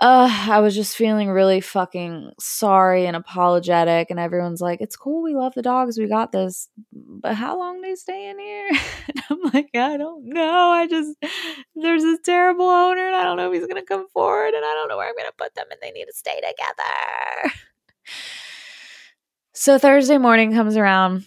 [0.00, 4.10] uh, I was just feeling really fucking sorry and apologetic.
[4.10, 5.22] And everyone's like, it's cool.
[5.22, 5.98] We love the dogs.
[5.98, 6.68] We got this.
[6.92, 8.68] But how long do they stay in here?
[9.08, 10.70] and I'm like, I don't know.
[10.70, 11.16] I just,
[11.74, 14.64] there's this terrible owner and I don't know if he's going to come forward and
[14.64, 17.54] I don't know where I'm going to put them and they need to stay together.
[19.52, 21.24] so Thursday morning comes around,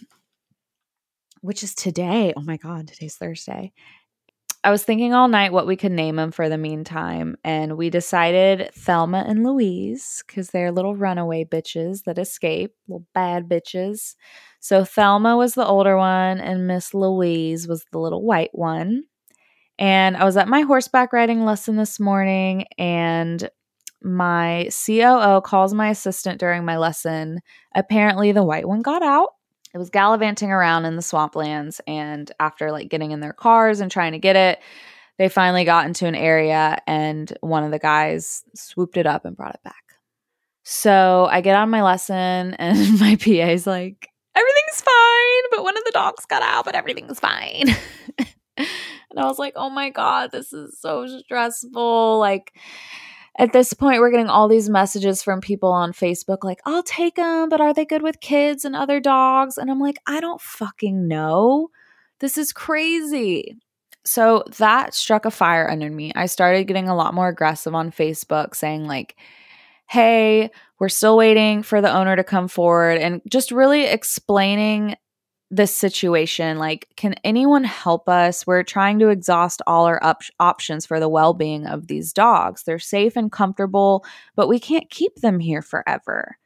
[1.42, 2.32] which is today.
[2.34, 3.74] Oh my God, today's Thursday.
[4.64, 7.90] I was thinking all night what we could name them for the meantime, and we
[7.90, 14.14] decided Thelma and Louise because they're little runaway bitches that escape, little bad bitches.
[14.60, 19.02] So Thelma was the older one, and Miss Louise was the little white one.
[19.80, 23.50] And I was at my horseback riding lesson this morning, and
[24.00, 27.40] my COO calls my assistant during my lesson.
[27.74, 29.30] Apparently, the white one got out
[29.74, 33.90] it was gallivanting around in the swamplands and after like getting in their cars and
[33.90, 34.60] trying to get it
[35.18, 39.36] they finally got into an area and one of the guys swooped it up and
[39.36, 39.74] brought it back.
[40.64, 42.14] So i get on my lesson
[42.58, 46.74] and my pa is like everything's fine but one of the dogs got out but
[46.74, 47.66] everything's fine.
[48.56, 52.54] And i was like oh my god this is so stressful like
[53.38, 57.16] at this point we're getting all these messages from people on Facebook like I'll take
[57.16, 60.40] them but are they good with kids and other dogs and I'm like I don't
[60.40, 61.70] fucking know.
[62.20, 63.56] This is crazy.
[64.04, 66.12] So that struck a fire under me.
[66.14, 69.16] I started getting a lot more aggressive on Facebook saying, like,
[69.88, 74.96] hey, we're still waiting for the owner to come forward and just really explaining
[75.52, 76.58] this situation.
[76.58, 78.46] Like, can anyone help us?
[78.46, 82.64] We're trying to exhaust all our op- options for the well being of these dogs.
[82.64, 86.38] They're safe and comfortable, but we can't keep them here forever.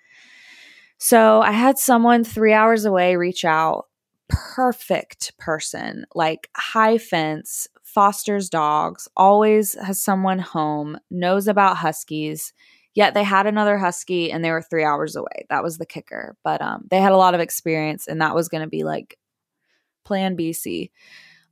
[0.98, 3.86] So I had someone three hours away reach out.
[4.28, 12.52] Perfect person, like high fence, fosters dogs, always has someone home, knows about huskies.
[12.97, 15.44] Yet they had another husky and they were three hours away.
[15.51, 16.34] That was the kicker.
[16.42, 19.18] But um, they had a lot of experience, and that was going to be like
[20.05, 20.90] plan BC.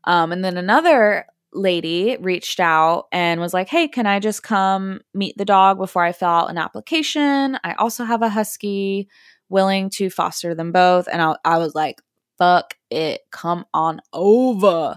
[0.05, 5.03] Um, and then another lady reached out and was like, Hey, can I just come
[5.13, 7.59] meet the dog before I fill out an application?
[7.63, 9.09] I also have a husky
[9.51, 11.09] willing to foster them both.
[11.13, 12.01] And I, I was like,
[12.39, 13.21] Fuck it.
[13.31, 14.97] Come on over.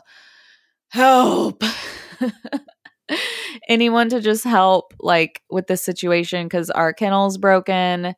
[0.90, 1.62] Help.
[3.70, 8.14] anyone to just help like with this situation because our kennel's broken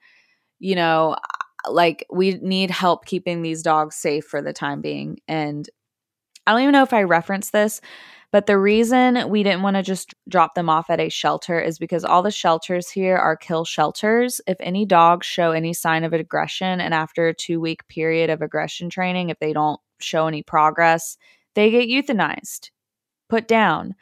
[0.59, 1.15] you know
[1.69, 5.69] like we need help keeping these dogs safe for the time being and
[6.47, 7.81] i don't even know if i referenced this
[8.31, 11.79] but the reason we didn't want to just drop them off at a shelter is
[11.79, 14.39] because all the shelters here are kill shelters.
[14.45, 18.41] If any dogs show any sign of aggression, and after a two week period of
[18.43, 21.17] aggression training, if they don't show any progress,
[21.55, 22.69] they get euthanized,
[23.29, 23.95] put down.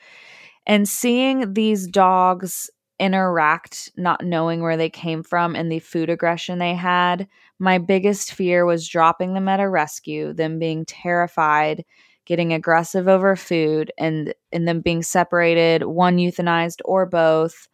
[0.68, 6.60] And seeing these dogs interact, not knowing where they came from and the food aggression
[6.60, 11.86] they had, my biggest fear was dropping them at a rescue, them being terrified,
[12.26, 17.68] getting aggressive over food, and and them being separated, one euthanized or both.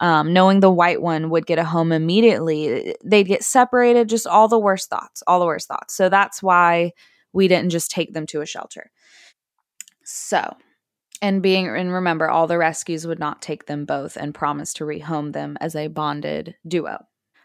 [0.00, 4.08] Um, knowing the white one would get a home immediately, they'd get separated.
[4.08, 5.94] Just all the worst thoughts, all the worst thoughts.
[5.94, 6.92] So that's why
[7.32, 8.90] we didn't just take them to a shelter.
[10.04, 10.56] So
[11.20, 14.84] and being and remember all the rescues would not take them both and promise to
[14.84, 16.98] rehome them as a bonded duo.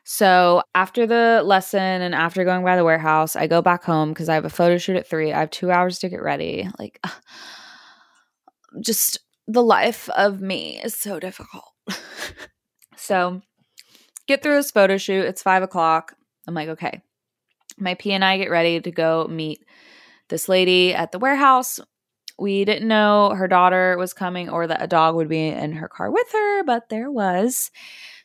[0.03, 4.27] So after the lesson and after going by the warehouse i go back home because
[4.27, 5.31] i have a photo shoot at three.
[5.31, 6.67] I have two hours to get ready.
[6.77, 6.99] Like
[8.81, 11.65] just the life of me is so difficult.
[13.03, 13.41] So
[14.27, 15.25] get through this photo shoot.
[15.25, 16.15] It's five o'clock.
[16.47, 17.01] I'm like okay.
[17.77, 19.65] My p and i get ready to go meet
[20.29, 21.79] this lady at the warehouse
[22.43, 25.87] we didn't know her daughter was coming or that a dog would be in her
[25.87, 27.71] car with her, but there was.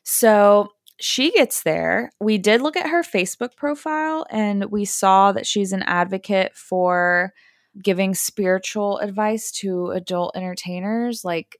[0.02, 2.10] So she gets there.
[2.20, 7.32] We did look at her Facebook profile and we saw that she's an advocate for
[7.80, 11.56] giving spiritual advice to adult entertainers like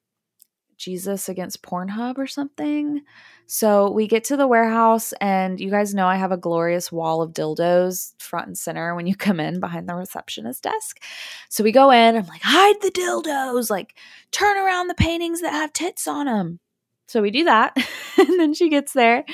[0.78, 3.02] Jesus against Pornhub or something.
[3.46, 7.22] So we get to the warehouse, and you guys know I have a glorious wall
[7.22, 11.02] of dildos front and center when you come in behind the receptionist desk.
[11.48, 13.94] So we go in, I'm like, hide the dildos, like
[14.30, 16.60] turn around the paintings that have tits on them.
[17.06, 17.76] So we do that.
[18.18, 19.24] and then she gets there.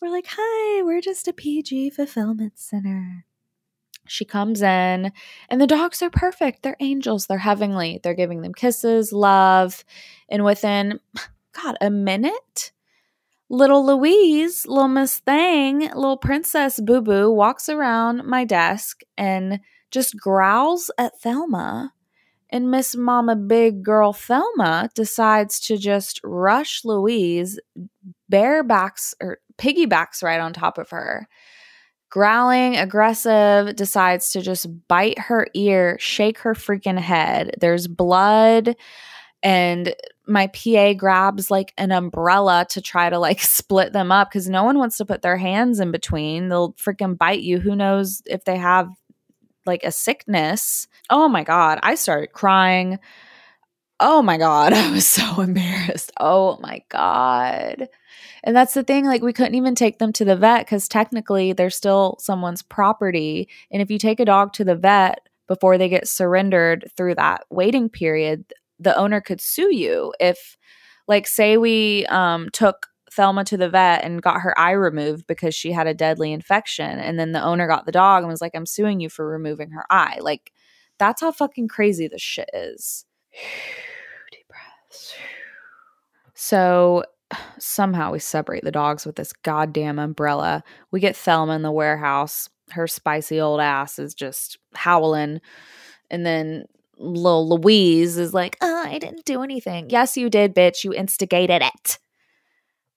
[0.00, 3.24] We're like, hi, we're just a PG fulfillment center.
[4.08, 5.12] She comes in,
[5.48, 6.62] and the dogs are perfect.
[6.62, 7.26] They're angels.
[7.26, 8.00] They're heavenly.
[8.02, 9.84] They're giving them kisses, love.
[10.28, 11.00] And within,
[11.52, 12.72] God, a minute,
[13.48, 20.18] little Louise, little Miss Thing, little Princess Boo Boo walks around my desk and just
[20.18, 21.92] growls at Thelma.
[22.50, 27.60] And Miss Mama Big Girl Thelma decides to just rush Louise,
[28.30, 31.28] barebacks or piggybacks right on top of her.
[32.10, 37.54] Growling, aggressive, decides to just bite her ear, shake her freaking head.
[37.60, 38.76] There's blood
[39.42, 39.94] and
[40.26, 44.64] my PA grabs like an umbrella to try to like split them up because no
[44.64, 46.48] one wants to put their hands in between.
[46.48, 47.58] They'll freaking bite you.
[47.58, 48.90] Who knows if they have
[49.66, 50.86] like a sickness?
[51.10, 51.78] Oh my God.
[51.82, 52.98] I started crying.
[54.00, 54.72] Oh my God.
[54.74, 56.12] I was so embarrassed.
[56.18, 57.88] Oh my God.
[58.44, 61.52] And that's the thing, like, we couldn't even take them to the vet because technically
[61.52, 63.48] they're still someone's property.
[63.70, 67.44] And if you take a dog to the vet before they get surrendered through that
[67.50, 70.56] waiting period, the owner could sue you if
[71.08, 75.54] like say we um took Thelma to the vet and got her eye removed because
[75.54, 78.52] she had a deadly infection and then the owner got the dog and was like
[78.54, 80.18] I'm suing you for removing her eye.
[80.20, 80.52] Like
[80.98, 83.06] that's how fucking crazy this shit is.
[84.30, 85.14] Deep breaths.
[86.34, 87.04] So
[87.58, 90.62] somehow we separate the dogs with this goddamn umbrella.
[90.90, 92.48] We get Thelma in the warehouse.
[92.70, 95.40] Her spicy old ass is just howling.
[96.10, 96.64] And then
[96.98, 99.90] little Louise is like, oh, I didn't do anything.
[99.90, 100.84] Yes, you did, bitch.
[100.84, 101.98] You instigated it.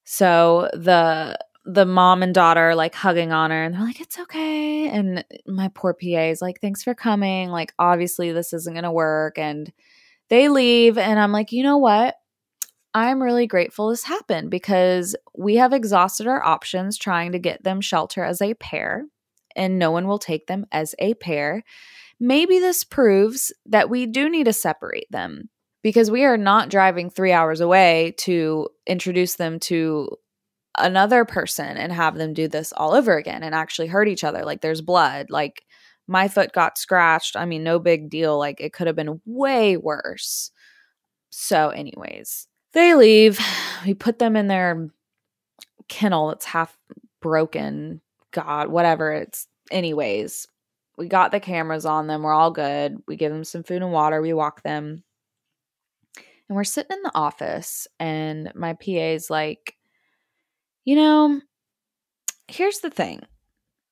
[0.03, 4.17] So the the mom and daughter are like hugging on her and they're like, it's
[4.17, 4.89] okay.
[4.89, 7.49] And my poor PA is like, thanks for coming.
[7.49, 9.37] Like, obviously, this isn't gonna work.
[9.37, 9.71] And
[10.29, 12.15] They leave, and I'm like, you know what?
[12.93, 17.79] I'm really grateful this happened because we have exhausted our options trying to get them
[17.79, 19.05] shelter as a pair,
[19.55, 21.63] and no one will take them as a pair.
[22.19, 25.49] Maybe this proves that we do need to separate them
[25.83, 30.09] because we are not driving three hours away to introduce them to
[30.77, 34.43] another person and have them do this all over again and actually hurt each other.
[34.43, 35.29] Like there's blood.
[35.29, 35.63] Like
[36.07, 37.35] my foot got scratched.
[37.35, 38.37] I mean, no big deal.
[38.37, 40.51] Like it could have been way worse.
[41.29, 43.39] So, anyways, they leave.
[43.83, 44.91] We put them in their
[45.87, 46.77] kennel that's half
[47.19, 47.99] broken.
[48.29, 49.11] God, whatever.
[49.11, 50.47] It's, anyways,
[50.99, 52.21] we got the cameras on them.
[52.21, 53.01] We're all good.
[53.07, 54.21] We give them some food and water.
[54.21, 55.03] We walk them.
[56.15, 59.77] And we're sitting in the office, and my PA is like,
[60.85, 61.41] you know,
[62.47, 63.21] here's the thing.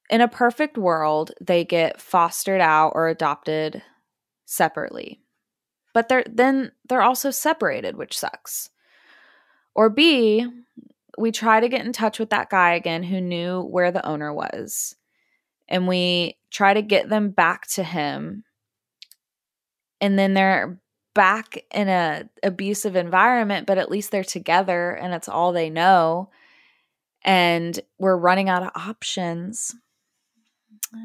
[0.10, 3.82] In a perfect world, they get fostered out or adopted
[4.46, 5.20] separately.
[5.94, 8.70] But they're then they're also separated, which sucks.
[9.76, 10.46] Or B,
[11.18, 14.34] we try to get in touch with that guy again who knew where the owner
[14.34, 14.96] was.
[15.68, 18.44] And we try to get them back to him.
[20.02, 20.80] And then they're
[21.14, 26.30] back in a abusive environment, but at least they're together and it's all they know
[27.24, 29.76] and we're running out of options.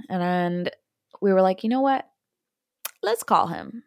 [0.08, 0.70] And
[1.20, 2.08] we were like, you know what?
[3.02, 3.82] Let's call him.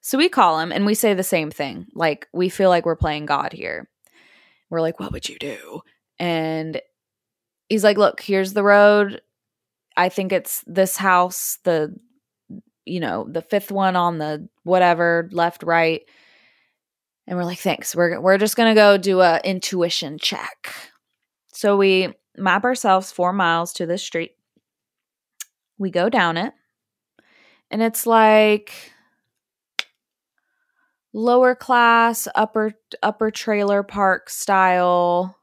[0.00, 1.86] So we call him and we say the same thing.
[1.94, 3.88] Like, we feel like we're playing God here.
[4.70, 5.80] We're like, what would you do?
[6.18, 6.80] And
[7.68, 9.20] he's like, look, here's the road.
[9.96, 11.94] I think it's this house, the,
[12.84, 16.02] you know, the fifth one on the whatever, left, right.
[17.26, 17.94] And we're like, thanks.
[17.94, 20.74] We're, we're just going to go do a intuition check.
[21.52, 24.32] So we map ourselves four miles to this street.
[25.78, 26.52] We go down it,
[27.70, 28.92] and it's like
[31.12, 35.36] lower class, upper upper trailer park style,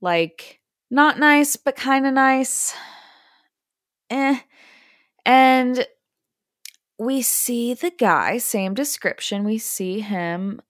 [0.00, 2.74] like not nice but kind of nice.
[4.10, 4.38] Eh.
[5.24, 5.86] And
[6.98, 9.44] we see the guy, same description.
[9.44, 10.62] We see him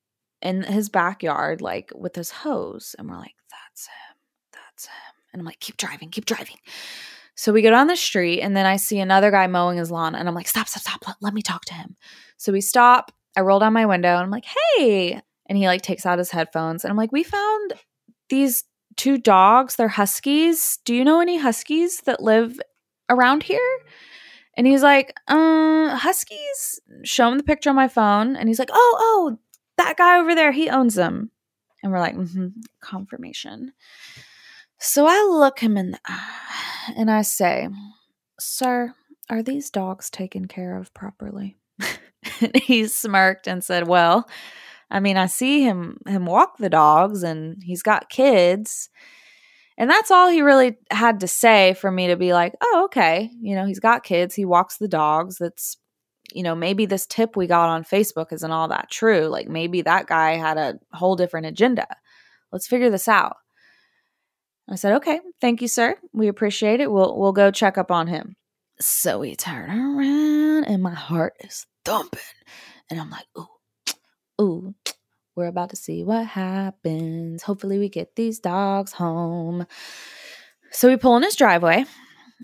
[0.43, 4.17] in his backyard, like with his hose, and we're like, that's him
[4.77, 5.15] that's him.
[5.33, 6.57] And I'm like, keep driving, keep driving.
[7.35, 10.15] So we go down the street, and then I see another guy mowing his lawn,
[10.15, 11.07] and I'm like, stop, stop, stop.
[11.07, 11.97] Let, let me talk to him.
[12.39, 13.13] So we stop.
[13.37, 15.21] I roll down my window, and I'm like, hey.
[15.49, 17.75] And he like takes out his headphones, and I'm like, we found
[18.29, 18.65] these
[18.97, 19.77] two dogs.
[19.77, 20.79] They're huskies.
[20.85, 22.59] Do you know any huskies that live
[23.09, 23.79] around here?
[24.57, 26.81] And he's like, uh, Huskies?
[27.05, 28.37] Show him the picture on my phone.
[28.37, 29.39] And he's like, oh, oh,
[29.77, 31.31] that guy over there, he owns them.
[31.83, 32.49] And we're like, mm-hmm,
[32.81, 33.73] confirmation.
[34.79, 37.69] So I look him in the eye and I say,
[38.39, 38.95] Sir,
[39.31, 41.57] are these dogs taken care of properly?
[42.55, 44.29] he smirked and said, Well,
[44.91, 48.89] I mean, I see him him walk the dogs and he's got kids.
[49.79, 53.31] And that's all he really had to say for me to be like, oh, okay.
[53.41, 55.37] You know, he's got kids, he walks the dogs.
[55.39, 55.77] That's,
[56.33, 59.27] you know, maybe this tip we got on Facebook isn't all that true.
[59.27, 61.87] Like maybe that guy had a whole different agenda.
[62.53, 63.37] Let's figure this out.
[64.69, 65.97] I said, "Okay, thank you, sir.
[66.13, 66.91] We appreciate it.
[66.91, 68.35] We'll we'll go check up on him."
[68.81, 72.21] So we turn around, and my heart is thumping,
[72.91, 73.47] and I'm like, "Ooh,
[74.41, 74.75] ooh."
[75.37, 77.43] We're about to see what happens.
[77.43, 79.67] Hopefully, we get these dogs home.
[80.71, 81.85] So we pull in his driveway.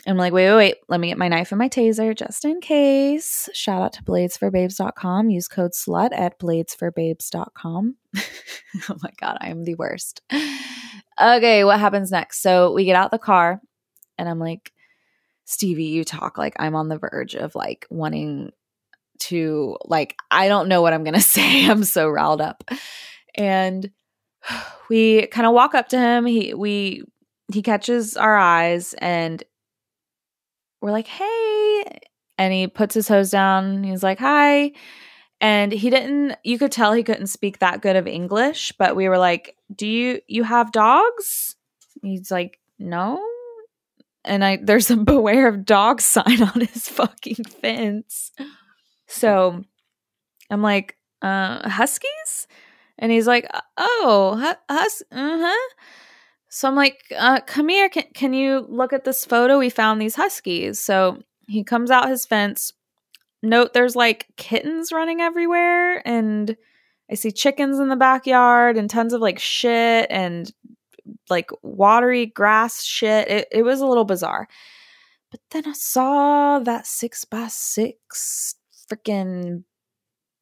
[0.06, 0.76] I'm like, wait, wait, wait.
[0.88, 3.48] Let me get my knife and my taser just in case.
[3.52, 5.30] Shout out to bladesforbabes.com.
[5.30, 7.96] Use code SLUT at bladesforbabes.com.
[8.16, 10.22] oh my God, I am the worst.
[11.20, 12.42] Okay, what happens next?
[12.42, 13.60] So we get out the car,
[14.16, 14.72] and I'm like,
[15.44, 18.52] Stevie, you talk like I'm on the verge of like wanting
[19.20, 21.66] to, like, I don't know what I'm going to say.
[21.66, 22.64] I'm so riled up.
[23.34, 23.90] And
[24.88, 26.26] we kind of walk up to him.
[26.26, 27.04] He, we,
[27.52, 29.42] he catches our eyes and
[30.80, 32.00] we're like, hey.
[32.38, 33.84] And he puts his hose down.
[33.84, 34.72] He's like, hi.
[35.40, 39.08] And he didn't, you could tell he couldn't speak that good of English, but we
[39.08, 41.56] were like, do you, you have dogs?
[42.00, 43.20] He's like, no.
[44.24, 48.32] And I, there's a beware of dogs sign on his fucking fence.
[49.12, 49.62] So
[50.50, 52.48] I'm like, uh, huskies?
[52.98, 53.46] And he's like,
[53.76, 55.74] oh, hus, uh-huh.
[56.48, 57.88] So I'm like, uh, come here.
[57.88, 59.58] Can, can you look at this photo?
[59.58, 60.78] We found these huskies.
[60.78, 62.72] So he comes out his fence,
[63.42, 66.56] note there's like kittens running everywhere and
[67.10, 70.50] I see chickens in the backyard and tons of like shit and
[71.28, 73.28] like watery grass shit.
[73.28, 74.48] It, it was a little bizarre.
[75.30, 78.54] But then I saw that six by six
[78.92, 79.64] freaking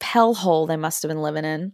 [0.03, 1.73] hellhole they must have been living in.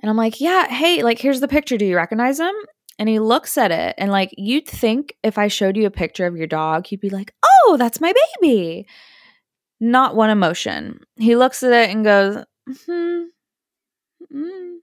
[0.00, 1.78] And I'm like, yeah, hey, like, here's the picture.
[1.78, 2.54] Do you recognize him?
[2.98, 3.94] And he looks at it.
[3.98, 7.10] And like, you'd think if I showed you a picture of your dog, he'd be
[7.10, 8.86] like, oh, that's my baby.
[9.80, 11.00] Not one emotion.
[11.16, 12.44] He looks at it and goes,
[12.86, 13.22] hmm.
[14.32, 14.76] Mm.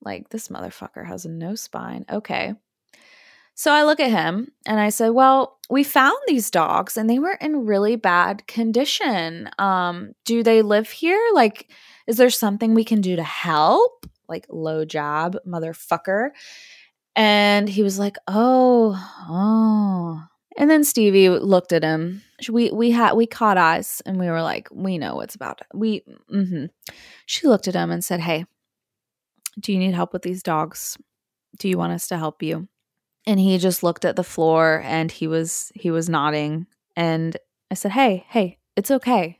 [0.00, 2.04] Like, this motherfucker has no spine.
[2.10, 2.54] Okay.
[3.54, 7.18] So I look at him and I said, Well, we found these dogs and they
[7.18, 9.48] were in really bad condition.
[9.58, 11.20] Um, do they live here?
[11.34, 11.70] Like,
[12.06, 14.06] is there something we can do to help?
[14.28, 16.30] Like, low job, motherfucker.
[17.14, 18.96] And he was like, Oh,
[19.28, 20.22] oh.
[20.56, 22.22] And then Stevie looked at him.
[22.50, 25.60] We we had we caught eyes and we were like, we know what's about.
[25.60, 25.66] It.
[25.74, 26.66] We mm-hmm.
[27.26, 28.44] She looked at him and said, "Hey,
[29.58, 30.98] do you need help with these dogs?
[31.58, 32.68] Do you want us to help you?"
[33.26, 36.66] And he just looked at the floor and he was he was nodding
[36.96, 37.36] and
[37.70, 39.38] I said, "Hey, hey, it's okay.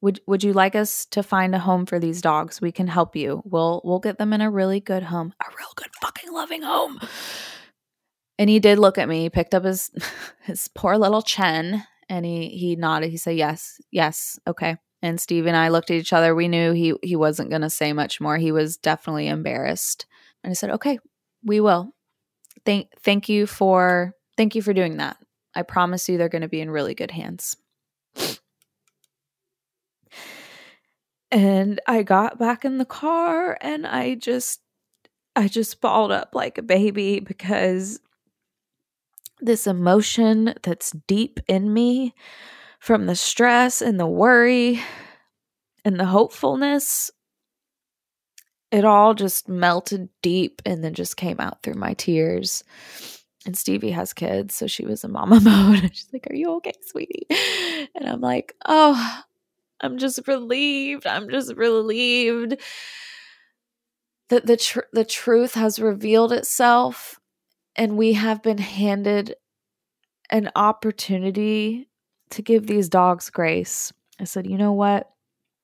[0.00, 2.60] Would would you like us to find a home for these dogs?
[2.60, 3.42] We can help you.
[3.44, 5.34] We'll we'll get them in a really good home.
[5.40, 7.00] A real good fucking loving home."
[8.38, 9.90] And he did look at me, he picked up his
[10.42, 13.10] his poor little chin and he he nodded.
[13.10, 13.80] He said, "Yes.
[13.90, 14.38] Yes.
[14.46, 16.34] Okay." And Steve and I looked at each other.
[16.34, 18.38] We knew he he wasn't going to say much more.
[18.38, 20.06] He was definitely embarrassed.
[20.42, 20.98] And I said, "Okay,
[21.44, 21.92] we will.
[22.66, 25.16] Thank thank you for thank you for doing that.
[25.54, 27.56] I promise you they're going to be in really good hands."
[31.30, 34.60] And I got back in the car and I just
[35.34, 38.00] I just balled up like a baby because
[39.40, 42.14] this emotion that's deep in me
[42.80, 44.80] from the stress and the worry
[45.84, 47.10] and the hopefulness
[48.72, 52.64] it all just melted deep and then just came out through my tears
[53.46, 55.94] and Stevie has kids, so she was in mama mode.
[55.94, 57.26] She's like, Are you okay, sweetie?
[57.94, 59.22] And I'm like, Oh,
[59.80, 61.06] I'm just relieved.
[61.06, 62.56] I'm just relieved
[64.28, 67.20] that the tr- the truth has revealed itself
[67.76, 69.36] and we have been handed
[70.30, 71.88] an opportunity
[72.30, 73.92] to give these dogs grace.
[74.18, 75.10] I said, you know what?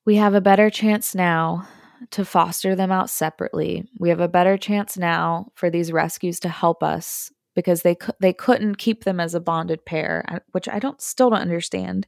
[0.05, 1.66] We have a better chance now
[2.11, 3.88] to foster them out separately.
[3.98, 8.32] We have a better chance now for these rescues to help us because they they
[8.32, 12.07] couldn't keep them as a bonded pair, which I don't still don't understand.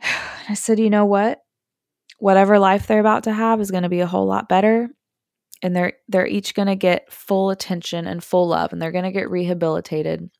[0.48, 1.40] I said, you know what?
[2.18, 4.90] Whatever life they're about to have is going to be a whole lot better
[5.64, 9.04] and they're they're each going to get full attention and full love and they're going
[9.04, 10.30] to get rehabilitated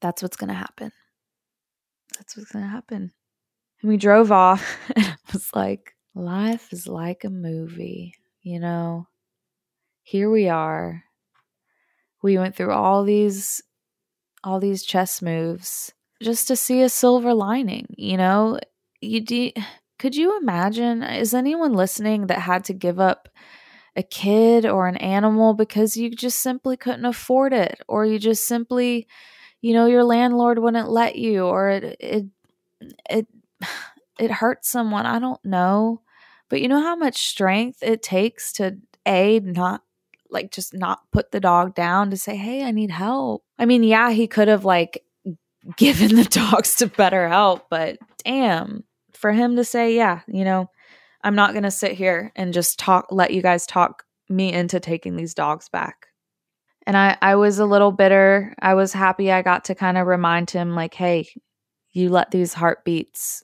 [0.00, 0.90] that's what's going to happen
[2.16, 3.12] that's what's going to happen
[3.82, 8.14] and we drove off and i was like life is like a movie
[8.46, 9.08] you know?
[10.04, 11.02] Here we are.
[12.22, 13.60] We went through all these
[14.44, 15.92] all these chess moves
[16.22, 18.60] just to see a silver lining you know?
[19.00, 19.50] You do
[19.98, 23.28] could you imagine is anyone listening that had to give up
[23.96, 27.80] a kid or an animal because you just simply couldn't afford it?
[27.88, 29.08] Or you just simply
[29.60, 32.24] you know your landlord wouldn't let you or it it
[33.10, 33.26] it
[34.20, 35.04] it hurt someone?
[35.04, 36.02] I don't know
[36.48, 38.76] but you know how much strength it takes to
[39.06, 39.82] a not
[40.30, 43.84] like just not put the dog down to say hey i need help i mean
[43.84, 45.04] yeah he could have like
[45.76, 50.68] given the dogs to better help, but damn for him to say yeah you know
[51.26, 54.78] I'm not going to sit here and just talk, let you guys talk me into
[54.78, 56.06] taking these dogs back.
[56.86, 58.54] And I, I was a little bitter.
[58.60, 61.28] I was happy I got to kind of remind him, like, hey,
[61.90, 63.42] you let these heartbeats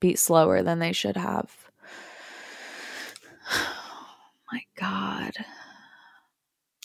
[0.00, 1.67] beat slower than they should have.
[3.50, 4.14] Oh
[4.52, 5.32] my God.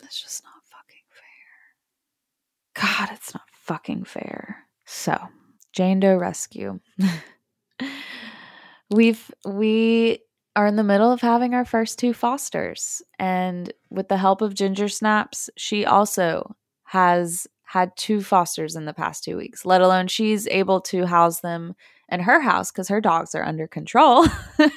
[0.01, 2.83] That's just not fucking fair.
[2.83, 4.65] God, it's not fucking fair.
[4.85, 5.17] So,
[5.71, 6.79] Jane Doe Rescue.
[8.91, 10.19] We've, we
[10.55, 13.01] are in the middle of having our first two fosters.
[13.17, 18.93] And with the help of Ginger Snaps, she also has had two fosters in the
[18.93, 21.75] past two weeks, let alone she's able to house them
[22.09, 24.27] in her house because her dogs are under control.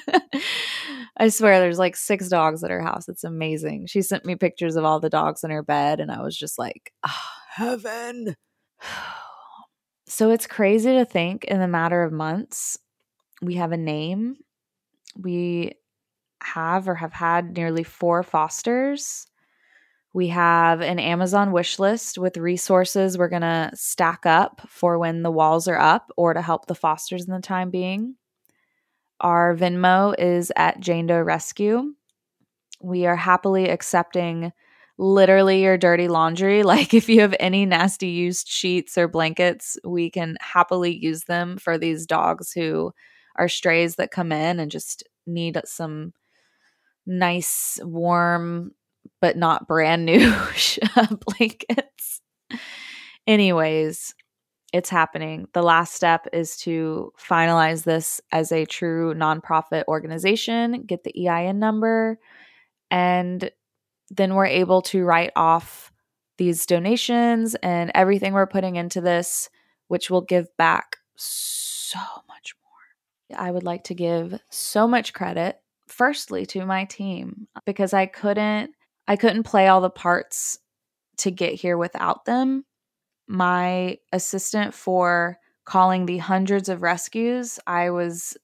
[1.19, 3.09] I swear there's like six dogs at her house.
[3.09, 3.87] It's amazing.
[3.87, 6.59] She sent me pictures of all the dogs in her bed, and I was just
[6.59, 8.35] like, oh, heaven.
[10.07, 12.77] so it's crazy to think in the matter of months,
[13.41, 14.37] we have a name
[15.17, 15.73] we
[16.41, 19.27] have or have had nearly four fosters.
[20.13, 25.23] We have an Amazon wish list with resources we're going to stack up for when
[25.23, 28.15] the walls are up or to help the fosters in the time being.
[29.21, 31.93] Our Venmo is at Jane Doe Rescue.
[32.81, 34.51] We are happily accepting
[34.97, 36.63] literally your dirty laundry.
[36.67, 41.57] Like if you have any nasty used sheets or blankets, we can happily use them
[41.57, 42.91] for these dogs who
[43.35, 46.13] are strays that come in and just need some
[47.05, 48.71] nice, warm,
[49.21, 50.19] but not brand new
[51.25, 52.21] blankets.
[53.25, 54.13] Anyways,
[54.73, 55.47] it's happening.
[55.53, 61.59] The last step is to finalize this as a true nonprofit organization, get the EIN
[61.59, 62.19] number,
[62.91, 63.49] and
[64.09, 65.91] then we're able to write off
[66.37, 69.49] these donations and everything we're putting into this,
[69.87, 73.39] which will give back so much more.
[73.39, 78.71] I would like to give so much credit firstly to my team because I couldn't
[79.07, 80.59] I couldn't play all the parts
[81.19, 82.65] to get here without them.
[83.27, 88.37] My assistant for calling the hundreds of rescues, I was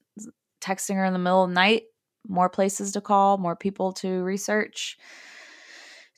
[0.60, 1.84] texting her in the middle of the night,
[2.28, 4.98] more places to call, more people to research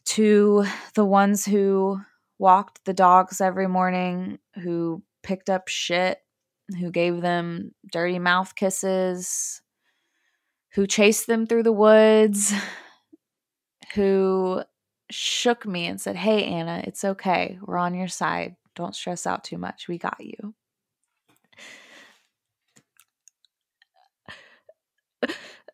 [0.07, 0.65] to
[0.95, 2.01] the ones who
[2.39, 6.19] walked the dogs every morning, who picked up shit,
[6.79, 9.63] who gave them dirty mouth kisses,
[10.75, 12.53] who chased them through the woods,
[13.95, 14.63] who
[15.11, 17.59] shook me and said, Hey, Anna, it's okay.
[17.63, 18.57] We're on your side.
[18.75, 19.89] Don't stress out too much.
[19.89, 20.55] We got you.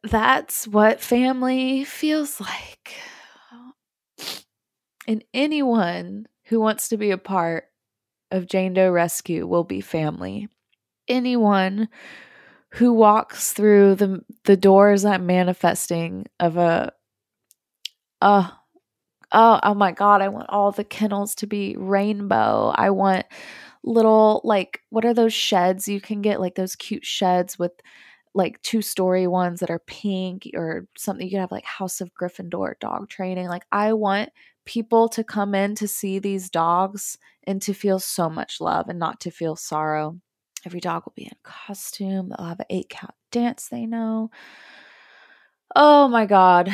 [0.04, 2.94] That's what family feels like.
[5.06, 7.64] And anyone who wants to be a part
[8.30, 10.48] of Jane Doe Rescue will be family.
[11.08, 11.88] Anyone
[12.74, 16.92] who walks through the the doors I'm manifesting of a
[18.20, 18.48] uh
[19.32, 22.72] oh oh my god, I want all the kennels to be rainbow.
[22.74, 23.26] I want
[23.84, 27.72] little like what are those sheds you can get like those cute sheds with
[28.34, 32.14] like two story ones that are pink or something you can have like House of
[32.14, 33.48] Gryffindor dog training.
[33.48, 34.30] Like I want
[34.64, 38.98] people to come in to see these dogs and to feel so much love and
[38.98, 40.18] not to feel sorrow.
[40.64, 42.28] Every dog will be in costume.
[42.30, 44.30] They'll have an eight count dance they know.
[45.74, 46.72] Oh my God.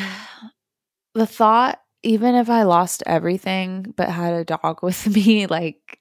[1.15, 5.99] The thought, even if I lost everything but had a dog with me, like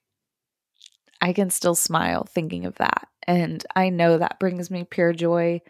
[1.21, 3.09] I can still smile thinking of that.
[3.27, 5.61] And I know that brings me pure joy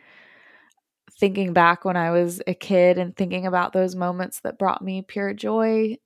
[1.19, 5.03] thinking back when I was a kid and thinking about those moments that brought me
[5.03, 5.97] pure joy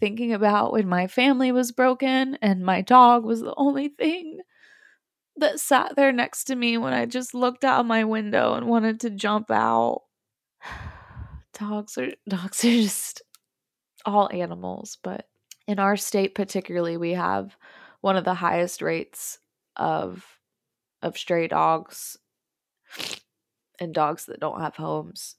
[0.00, 4.40] thinking about when my family was broken and my dog was the only thing
[5.36, 9.00] that sat there next to me when I just looked out my window and wanted
[9.00, 10.02] to jump out.
[11.58, 13.22] dogs are dogs are just
[14.04, 15.26] all animals, but
[15.66, 17.56] in our state particularly we have
[18.00, 19.38] one of the highest rates
[19.76, 20.24] of
[21.02, 22.18] of stray dogs
[23.78, 25.36] and dogs that don't have homes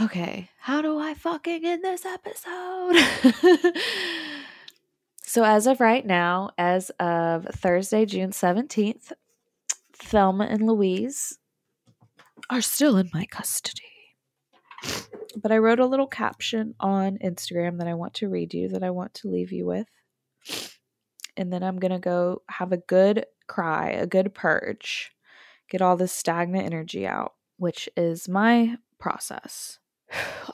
[0.00, 2.96] okay, how do I fucking end this episode?
[5.22, 9.12] so, as of right now, as of Thursday, June 17th,
[9.92, 11.38] Thelma and Louise
[12.50, 13.82] are still in my custody.
[15.36, 18.82] But I wrote a little caption on Instagram that I want to read you, that
[18.82, 19.86] I want to leave you with.
[21.36, 25.12] And then I'm going to go have a good cry, a good purge,
[25.70, 29.78] get all this stagnant energy out, which is my process.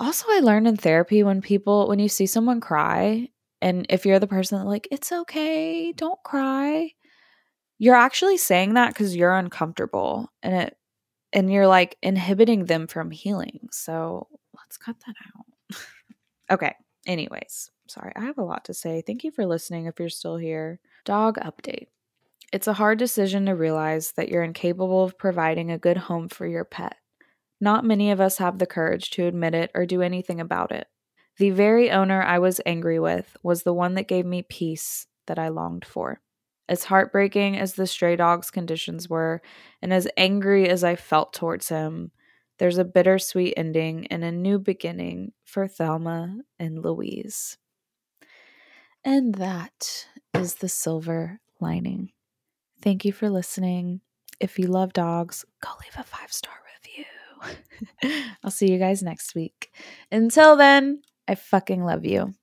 [0.00, 3.28] Also, I learned in therapy when people, when you see someone cry,
[3.62, 6.90] and if you're the person that, like, it's okay, don't cry,
[7.78, 10.76] you're actually saying that because you're uncomfortable and it,
[11.32, 13.68] and you're like inhibiting them from healing.
[13.70, 14.28] So
[14.74, 16.54] let's cut that out.
[16.54, 16.74] okay.
[17.06, 19.02] Anyways, sorry, I have a lot to say.
[19.06, 20.80] Thank you for listening if you're still here.
[21.04, 21.88] Dog update.
[22.52, 26.46] It's a hard decision to realize that you're incapable of providing a good home for
[26.46, 26.96] your pet.
[27.60, 30.86] Not many of us have the courage to admit it or do anything about it.
[31.38, 35.38] The very owner I was angry with was the one that gave me peace that
[35.38, 36.20] I longed for.
[36.68, 39.42] As heartbreaking as the stray dog's conditions were,
[39.82, 42.12] and as angry as I felt towards him,
[42.58, 47.58] there's a bittersweet ending and a new beginning for Thelma and Louise.
[49.04, 52.10] And that is the silver lining.
[52.82, 54.00] Thank you for listening.
[54.40, 58.22] If you love dogs, go leave a five star review.
[58.44, 59.72] I'll see you guys next week.
[60.10, 62.34] Until then, I fucking love you.